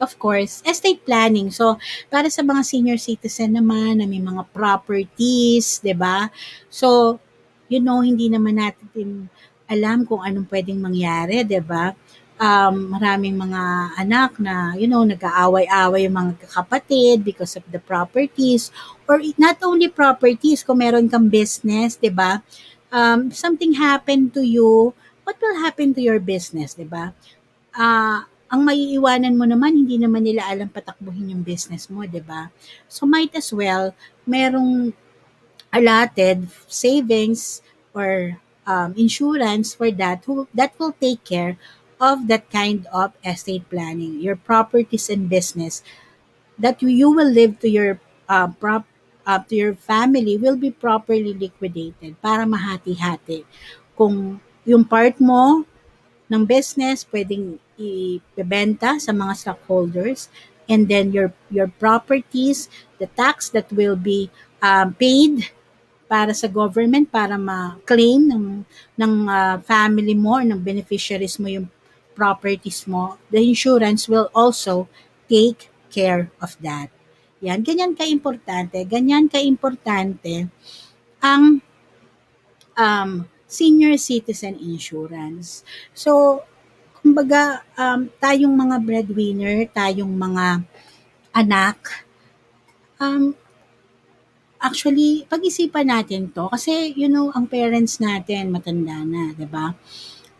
of 0.00 0.16
course, 0.20 0.60
estate 0.64 1.04
planning. 1.04 1.48
So, 1.52 1.80
para 2.12 2.28
sa 2.28 2.44
mga 2.44 2.62
senior 2.64 3.00
citizen 3.00 3.56
naman 3.56 4.00
na 4.00 4.06
may 4.08 4.20
mga 4.20 4.48
properties, 4.52 5.80
'di 5.80 5.96
ba? 5.96 6.28
So, 6.68 7.18
you 7.68 7.80
know, 7.80 8.00
hindi 8.04 8.28
naman 8.28 8.60
natin 8.60 9.28
alam 9.66 10.06
kung 10.06 10.22
anong 10.22 10.48
pwedeng 10.52 10.80
mangyari, 10.80 11.42
'di 11.42 11.60
ba? 11.64 11.92
Um, 12.36 12.92
maraming 12.92 13.36
mga 13.36 13.62
anak 13.96 14.36
na, 14.40 14.76
you 14.76 14.88
know, 14.88 15.04
nag-aaway-away 15.04 16.04
yung 16.08 16.16
mga 16.16 16.32
kapatid 16.52 17.24
because 17.24 17.56
of 17.56 17.64
the 17.72 17.80
properties 17.80 18.70
or 19.08 19.20
not 19.40 19.56
only 19.64 19.88
properties, 19.88 20.62
kung 20.62 20.80
meron 20.80 21.08
kang 21.08 21.28
business, 21.28 21.96
'di 21.96 22.12
ba? 22.12 22.40
Um, 22.92 23.32
something 23.32 23.76
happened 23.76 24.32
to 24.36 24.44
you, 24.44 24.92
what 25.24 25.36
will 25.40 25.58
happen 25.60 25.96
to 25.96 26.02
your 26.02 26.20
business, 26.20 26.76
'di 26.76 26.88
ba? 26.88 27.12
Uh, 27.76 28.24
ang 28.46 28.62
maiiwanan 28.62 29.34
mo 29.34 29.44
naman, 29.44 29.74
hindi 29.74 29.98
naman 29.98 30.22
nila 30.22 30.46
alam 30.46 30.70
patakbuhin 30.70 31.34
yung 31.34 31.42
business 31.42 31.88
mo, 31.90 32.04
'di 32.04 32.22
ba? 32.22 32.52
So 32.86 33.08
might 33.08 33.34
as 33.34 33.50
well 33.50 33.96
merong 34.28 34.92
allotted 35.72 36.46
savings 36.70 37.60
or 37.92 38.38
um, 38.66 38.92
insurance 38.98 39.72
for 39.72 39.90
that 39.94 40.26
who 40.26 40.46
that 40.52 40.74
will 40.76 40.92
take 40.98 41.22
care 41.22 41.56
of 42.00 42.28
that 42.28 42.50
kind 42.52 42.86
of 42.92 43.12
estate 43.24 43.68
planning, 43.68 44.20
your 44.20 44.36
properties 44.36 45.08
and 45.08 45.28
business 45.28 45.82
that 46.58 46.80
you 46.82 47.10
will 47.10 47.28
live 47.28 47.60
to 47.60 47.68
your 47.68 48.00
uh, 48.28 48.48
prop 48.48 48.84
uh, 49.26 49.40
to 49.50 49.54
your 49.56 49.74
family 49.74 50.36
will 50.36 50.56
be 50.56 50.70
properly 50.70 51.34
liquidated 51.34 52.14
para 52.22 52.46
mahati-hati. 52.46 53.44
Kung 53.98 54.40
yung 54.64 54.84
part 54.86 55.18
mo 55.18 55.66
ng 56.30 56.42
business 56.46 57.06
pwedeng 57.10 57.58
ibebenta 57.76 58.96
sa 59.02 59.12
mga 59.12 59.32
stockholders 59.36 60.32
and 60.66 60.88
then 60.88 61.12
your 61.12 61.30
your 61.52 61.68
properties, 61.78 62.70
the 62.98 63.06
tax 63.18 63.50
that 63.52 63.68
will 63.70 63.98
be 63.98 64.30
um, 64.62 64.94
paid 64.96 65.50
para 66.06 66.30
sa 66.30 66.46
government 66.46 67.10
para 67.10 67.34
ma-claim 67.34 68.30
ng 68.30 68.46
ng 68.94 69.12
uh, 69.26 69.58
family 69.66 70.14
mo 70.14 70.38
or 70.38 70.46
ng 70.46 70.62
beneficiaries 70.62 71.38
mo 71.38 71.50
yung 71.50 71.66
properties 72.16 72.88
mo, 72.88 73.20
the 73.28 73.44
insurance 73.44 74.08
will 74.08 74.32
also 74.32 74.88
take 75.28 75.68
care 75.92 76.32
of 76.40 76.56
that. 76.64 76.88
Yan, 77.44 77.60
ganyan 77.60 77.92
ka-importante, 77.92 78.80
ganyan 78.88 79.28
ka-importante 79.28 80.48
ang 81.20 81.60
um, 82.74 83.10
senior 83.44 83.94
citizen 84.00 84.56
insurance. 84.56 85.62
So, 85.92 86.42
kumbaga, 87.04 87.62
um, 87.76 88.08
tayong 88.18 88.56
mga 88.56 88.76
breadwinner, 88.82 89.68
tayong 89.70 90.10
mga 90.10 90.64
anak, 91.36 91.78
um, 92.98 93.36
actually, 94.58 95.28
pag-isipan 95.28 95.92
natin 95.92 96.32
to 96.32 96.48
kasi, 96.48 96.96
you 96.96 97.06
know, 97.06 97.30
ang 97.36 97.46
parents 97.46 98.00
natin 98.00 98.50
matanda 98.50 99.04
na, 99.04 99.36
ba? 99.46 99.76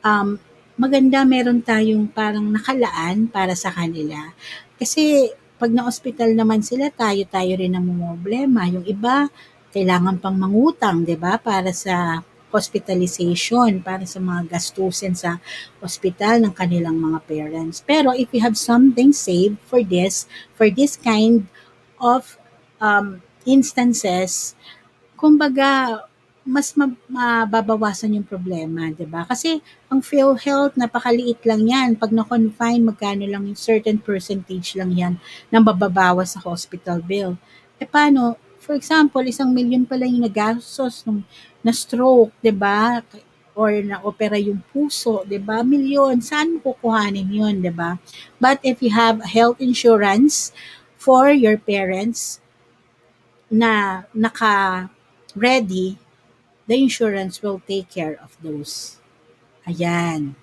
Um, 0.03 0.41
maganda 0.77 1.25
meron 1.25 1.65
tayong 1.65 2.09
parang 2.13 2.53
nakalaan 2.53 3.27
para 3.33 3.57
sa 3.57 3.73
kanila. 3.73 4.33
Kasi 4.77 5.33
pag 5.57 5.73
na-hospital 5.73 6.37
naman 6.37 6.61
sila, 6.61 6.93
tayo-tayo 6.93 7.57
rin 7.57 7.73
ang 7.73 7.89
problema. 7.89 8.69
Yung 8.69 8.85
iba, 8.85 9.33
kailangan 9.73 10.21
pang 10.21 10.37
mangutang, 10.37 11.05
'di 11.05 11.17
ba? 11.17 11.41
Para 11.41 11.73
sa 11.73 12.21
hospitalization, 12.53 13.85
para 13.85 14.09
sa 14.09 14.17
mga 14.17 14.57
gastusin 14.57 15.13
sa 15.13 15.37
hospital 15.83 16.41
ng 16.41 16.53
kanilang 16.57 16.97
mga 16.97 17.19
parents. 17.29 17.85
Pero 17.85 18.17
if 18.17 18.33
you 18.33 18.41
have 18.41 18.57
something 18.57 19.13
saved 19.13 19.61
for 19.69 19.85
this, 19.85 20.25
for 20.57 20.73
this 20.73 20.97
kind 20.97 21.45
of 22.01 22.41
um, 22.81 23.21
instances, 23.45 24.57
kumbaga, 25.21 26.01
mas 26.47 26.73
mababawasan 27.11 28.15
yung 28.15 28.25
problema, 28.25 28.87
'di 28.95 29.03
ba? 29.05 29.27
Kasi 29.27 29.59
ang 29.91 29.99
PhilHealth 29.99 30.79
napakaliit 30.79 31.43
lang 31.43 31.67
'yan. 31.67 31.99
Pag 31.99 32.15
na-confine, 32.15 32.87
magkano 32.87 33.27
lang 33.27 33.51
yung 33.51 33.59
certain 33.59 33.99
percentage 33.99 34.79
lang 34.79 34.95
'yan 34.95 35.15
nang 35.51 35.67
bababawas 35.67 36.39
sa 36.39 36.41
hospital 36.47 37.03
bill. 37.03 37.35
E 37.77 37.85
paano? 37.85 38.39
For 38.63 38.79
example, 38.79 39.23
isang 39.27 39.51
milyon 39.51 39.87
pa 39.87 39.95
lang 39.99 40.11
yung 40.15 40.27
nagastos 40.27 41.03
nung 41.03 41.27
na 41.67 41.75
stroke, 41.75 42.31
'di 42.39 42.55
ba? 42.55 43.03
or 43.57 43.73
na-opera 43.81 44.37
yung 44.37 44.61
puso, 44.71 45.25
'di 45.25 45.41
ba? 45.41 45.65
Milyon, 45.65 46.21
saan 46.21 46.61
mo 46.61 46.71
kukuhanin 46.71 47.27
'yun, 47.27 47.65
'di 47.65 47.73
ba? 47.73 47.97
But 48.37 48.61
if 48.61 48.85
you 48.85 48.93
have 48.93 49.25
health 49.25 49.59
insurance 49.65 50.53
for 51.01 51.33
your 51.33 51.57
parents 51.57 52.39
na 53.49 54.05
naka 54.13 54.87
ready, 55.33 55.97
the 56.67 56.75
insurance 56.75 57.43
will 57.43 57.63
take 57.65 57.91
care 57.91 58.19
of 58.23 58.35
those. 58.43 58.99
Ayan. 59.67 60.39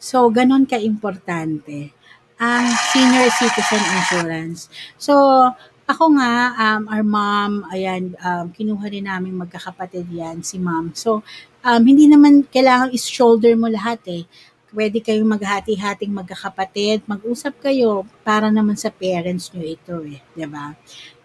So, 0.00 0.26
ganon 0.32 0.64
ka-importante 0.64 1.92
ang 2.40 2.64
senior 2.88 3.28
citizen 3.36 3.84
insurance. 4.00 4.72
So, 4.96 5.12
ako 5.84 6.16
nga, 6.16 6.56
um, 6.56 6.82
our 6.88 7.04
mom, 7.04 7.68
ayan, 7.68 8.16
um, 8.24 8.48
kinuha 8.48 8.88
rin 8.88 9.10
namin 9.10 9.36
magkakapatid 9.36 10.08
yan, 10.08 10.40
si 10.40 10.56
mom. 10.56 10.96
So, 10.96 11.20
um, 11.66 11.82
hindi 11.84 12.08
naman 12.08 12.48
kailangan 12.48 12.96
is-shoulder 12.96 13.52
mo 13.60 13.68
lahat 13.68 14.00
eh. 14.08 14.24
Pwede 14.70 15.02
kayong 15.02 15.26
maghati-hating 15.26 16.14
magkakapatid, 16.14 17.04
mag-usap 17.10 17.58
kayo 17.58 18.06
para 18.22 18.48
naman 18.48 18.78
sa 18.78 18.88
parents 18.88 19.50
nyo 19.50 19.66
ito 19.66 20.00
eh, 20.06 20.22
ba? 20.46 20.78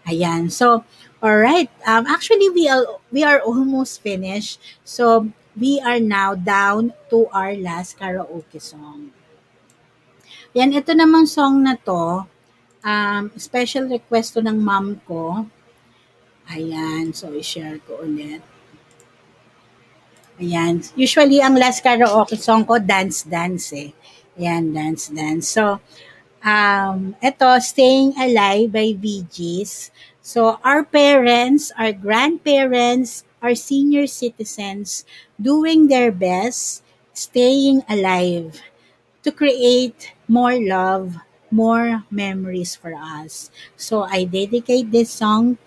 Ayan. 0.04 0.50
So, 0.50 0.82
all 1.26 1.42
right. 1.42 1.66
Um, 1.82 2.06
actually, 2.06 2.46
we 2.54 2.70
are, 2.70 2.86
we 3.10 3.26
are 3.26 3.42
almost 3.42 3.98
finished. 3.98 4.62
So, 4.86 5.26
we 5.58 5.82
are 5.82 5.98
now 5.98 6.38
down 6.38 6.94
to 7.10 7.26
our 7.34 7.58
last 7.58 7.98
karaoke 7.98 8.62
song. 8.62 9.10
Yan, 10.54 10.70
ito 10.70 10.94
namang 10.94 11.26
song 11.26 11.66
na 11.66 11.74
to, 11.82 12.30
um, 12.86 13.34
special 13.34 13.90
request 13.90 14.38
to 14.38 14.40
ng 14.40 14.54
mom 14.54 15.02
ko. 15.02 15.50
Ayan, 16.46 17.10
so 17.10 17.34
i-share 17.34 17.82
ko 17.82 18.06
ulit. 18.06 18.46
Ayan, 20.38 20.78
usually 20.94 21.42
ang 21.42 21.58
last 21.58 21.82
karaoke 21.82 22.38
song 22.38 22.62
ko, 22.62 22.78
Dance 22.78 23.26
Dance 23.26 23.74
eh. 23.74 23.90
Ayan, 24.38 24.70
Dance 24.70 25.10
Dance. 25.10 25.50
So, 25.50 25.82
um, 26.46 27.18
ito, 27.18 27.50
Staying 27.58 28.14
Alive 28.14 28.70
by 28.70 28.94
Gees. 29.26 29.90
So, 30.26 30.58
our 30.66 30.82
parents, 30.82 31.70
our 31.78 31.94
grandparents, 31.94 33.22
our 33.38 33.54
senior 33.54 34.06
citizens 34.10 35.06
doing 35.38 35.86
their 35.86 36.10
best, 36.10 36.82
staying 37.14 37.86
alive 37.88 38.58
to 39.22 39.30
create 39.32 40.14
more 40.28 40.56
love, 40.58 41.16
more 41.50 42.04
memories 42.10 42.74
for 42.74 42.94
us. 42.94 43.50
So 43.76 44.02
I 44.04 44.24
dedicate 44.24 44.90
this 44.90 45.10
song 45.10 45.58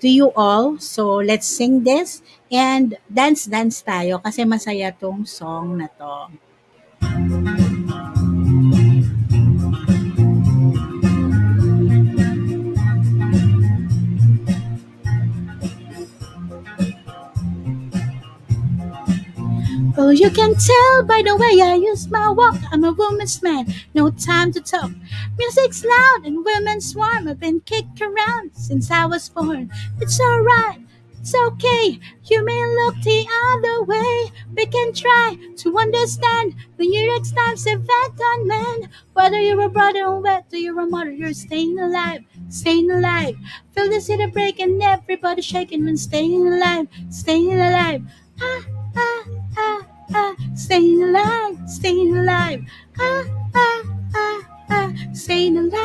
to 0.00 0.08
you 0.08 0.32
all. 0.36 0.78
So 0.78 1.16
let's 1.22 1.46
sing 1.46 1.84
this 1.84 2.22
and 2.52 2.96
dance-dance 3.10 3.82
tayo 3.82 4.22
kasi 4.22 4.44
masaya 4.46 4.92
tong 4.94 5.26
song 5.26 5.78
na 5.82 5.88
to. 5.98 6.43
Oh, 20.06 20.10
you 20.10 20.28
can 20.30 20.54
tell 20.54 21.02
by 21.04 21.22
the 21.24 21.34
way 21.34 21.60
I 21.62 21.74
use 21.76 22.08
my 22.10 22.28
walk. 22.28 22.56
I'm 22.70 22.84
a 22.84 22.92
woman's 22.92 23.40
man, 23.42 23.72
no 23.94 24.10
time 24.10 24.52
to 24.52 24.60
talk. 24.60 24.90
Music's 25.38 25.82
loud 25.84 26.20
and 26.26 26.44
women 26.44 26.80
swarm. 26.82 27.26
I've 27.26 27.40
been 27.40 27.60
kicked 27.60 28.02
around 28.02 28.50
since 28.54 28.90
I 28.90 29.06
was 29.06 29.30
born. 29.30 29.70
It's 30.02 30.20
alright, 30.20 30.80
it's 31.18 31.34
okay. 31.34 31.98
You 32.24 32.44
may 32.44 32.60
look 32.80 32.96
the 33.02 33.26
other 33.52 33.82
way. 33.84 34.30
We 34.54 34.66
can 34.66 34.92
try 34.92 35.38
to 35.62 35.78
understand 35.78 36.54
the 36.76 36.86
York 36.86 37.22
Times 37.34 37.66
effect 37.66 38.20
on 38.20 38.46
men. 38.46 38.90
Whether 39.14 39.40
you're 39.40 39.62
a 39.62 39.68
brother 39.70 40.04
or 40.04 40.20
whether 40.20 40.58
you're 40.58 40.80
a 40.80 40.86
mother, 40.86 41.12
you're 41.12 41.32
staying 41.32 41.78
alive, 41.78 42.20
staying 42.50 42.90
alive. 42.90 43.36
Feel 43.72 43.88
the 43.88 44.00
city 44.02 44.26
break 44.26 44.60
and 44.60 44.82
everybody 44.82 45.40
shaking 45.40 45.84
when 45.86 45.96
staying 45.96 46.46
alive, 46.46 46.88
staying 47.10 47.52
alive. 47.54 48.02
Ah, 48.40 48.60
ah, 50.14 50.34
ah, 50.34 50.34
staying 50.54 51.02
alive, 51.02 51.58
staying 51.66 52.16
alive. 52.16 52.62
Ah, 52.98 53.24
ah, 53.54 53.82
ah, 54.14 54.40
ah, 54.70 54.92
staying 55.12 55.56
alive. 55.58 55.82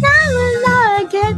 Now 0.00 0.28
and 0.44 0.64
I 0.66 1.06
get 1.10 1.36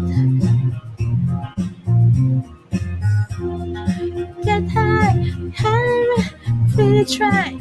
get 4.44 4.68
high, 4.70 5.32
high, 5.56 6.30
really 6.76 7.04
try. 7.04 7.56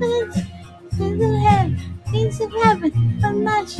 Let's 0.00 0.38
in 0.98 1.18
the 1.18 1.38
head, 1.46 1.78
things 2.10 2.38
have 2.38 2.52
happened, 2.52 3.22
how 3.22 3.32
much? 3.32 3.78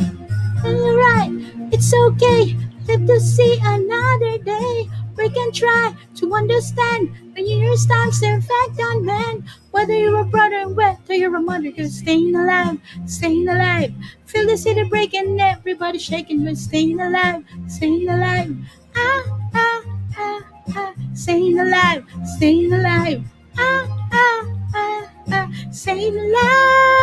right. 0.63 1.36
It's 1.77 1.93
okay. 1.93 2.57
Live 2.87 3.05
to 3.05 3.19
see 3.19 3.59
another 3.61 4.39
day. 4.39 4.89
We 5.15 5.29
can 5.29 5.51
try 5.51 5.93
to 6.15 6.33
understand 6.33 7.13
the 7.35 7.43
year's 7.43 7.85
time's 7.85 8.17
effect 8.23 8.81
on 8.81 9.05
men. 9.05 9.45
Whether 9.69 9.93
you're 9.93 10.21
a 10.21 10.25
brother 10.25 10.55
and 10.65 10.75
whether 10.75 11.13
you're 11.13 11.35
a 11.35 11.39
mother, 11.39 11.67
you're 11.69 11.87
staying 11.89 12.35
alive, 12.35 12.79
staying 13.05 13.47
alive. 13.47 13.93
Feel 14.25 14.47
the 14.47 14.57
city 14.57 14.83
breaking, 14.89 15.39
everybody 15.39 15.99
shaking, 15.99 16.43
but 16.45 16.57
staying 16.57 16.99
alive, 16.99 17.43
staying 17.67 18.09
alive. 18.09 18.57
Ah, 18.95 19.23
ah, 19.53 19.81
ah, 20.17 20.41
ah, 20.75 20.93
staying 21.13 21.59
alive, 21.59 22.03
staying 22.37 22.73
alive. 22.73 23.21
Ah, 23.55 23.85
ah, 24.11 24.41
ah, 24.73 25.09
ah, 25.31 25.47
staying 25.71 26.17
alive. 26.17 26.97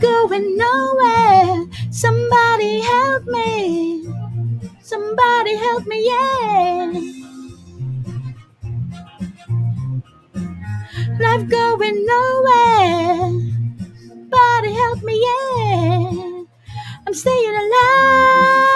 Going 0.00 0.56
nowhere. 0.56 1.66
Somebody 1.90 2.80
help 2.80 3.24
me. 3.26 4.04
Somebody 4.82 5.56
help 5.56 5.86
me, 5.86 6.06
yeah. 6.06 6.92
Life 11.20 11.48
going 11.48 12.06
nowhere. 12.06 13.32
Somebody 14.08 14.72
help 14.72 15.02
me, 15.02 15.14
yeah. 15.26 16.44
I'm 17.06 17.14
staying 17.14 17.54
alive. 17.54 18.67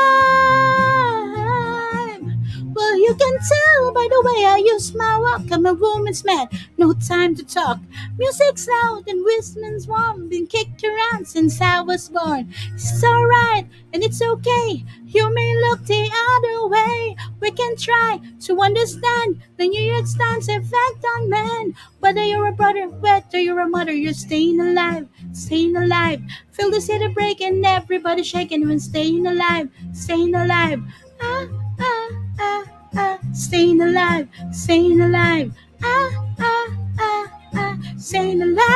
Tell 3.48 3.92
by 3.92 4.06
the 4.10 4.22
way 4.24 4.44
I 4.46 4.56
use 4.64 4.94
my 4.94 5.18
walk. 5.18 5.50
I'm 5.50 5.66
a 5.66 5.74
woman's 5.74 6.24
man, 6.24 6.48
no 6.78 6.92
time 6.92 7.34
to 7.36 7.44
talk. 7.44 7.78
Music's 8.18 8.68
loud 8.68 9.04
and 9.08 9.24
wisdom's 9.24 9.86
warm. 9.86 10.28
Been 10.28 10.46
kicked 10.46 10.84
around 10.84 11.26
since 11.26 11.60
I 11.60 11.80
was 11.80 12.08
born. 12.08 12.52
It's 12.74 13.02
alright 13.04 13.66
and 13.92 14.02
it's 14.02 14.22
okay. 14.22 14.84
You 15.06 15.32
may 15.34 15.54
look 15.68 15.84
the 15.86 16.10
other 16.34 16.68
way. 16.68 17.16
We 17.40 17.50
can 17.50 17.76
try 17.76 18.20
to 18.40 18.60
understand 18.60 19.42
the 19.56 19.68
New 19.68 19.82
York 19.82 20.06
Times 20.18 20.48
effect 20.48 21.04
on 21.16 21.28
men. 21.30 21.74
Whether 22.00 22.24
you're 22.24 22.46
a 22.46 22.52
brother, 22.52 22.88
whether 22.88 23.38
you're 23.38 23.60
a 23.60 23.68
mother, 23.68 23.92
you're 23.92 24.14
staying 24.14 24.60
alive, 24.60 25.08
staying 25.32 25.76
alive. 25.76 26.20
Feel 26.52 26.70
the 26.70 26.80
city 26.80 27.08
break 27.08 27.40
and 27.40 27.64
everybody 27.64 28.22
shaking 28.22 28.66
when 28.66 28.80
staying 28.80 29.26
alive, 29.26 29.68
staying 29.92 30.34
alive. 30.34 30.82
Ah, 31.20 31.46
ah, 31.80 32.08
ah, 32.40 32.64
ah, 32.96 33.18
staying 33.32 33.80
alive, 33.80 34.28
staying 34.52 35.00
alive. 35.00 35.52
Ah, 35.82 36.10
ah, 36.38 36.68
ah, 36.98 37.26
ah, 37.54 37.74
staying 37.98 38.42
alive. 38.42 38.68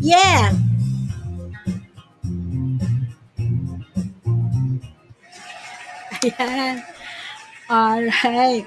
Yeah. 0.00 0.52
Ayan. 6.22 6.82
All 7.70 8.02
right. 8.24 8.66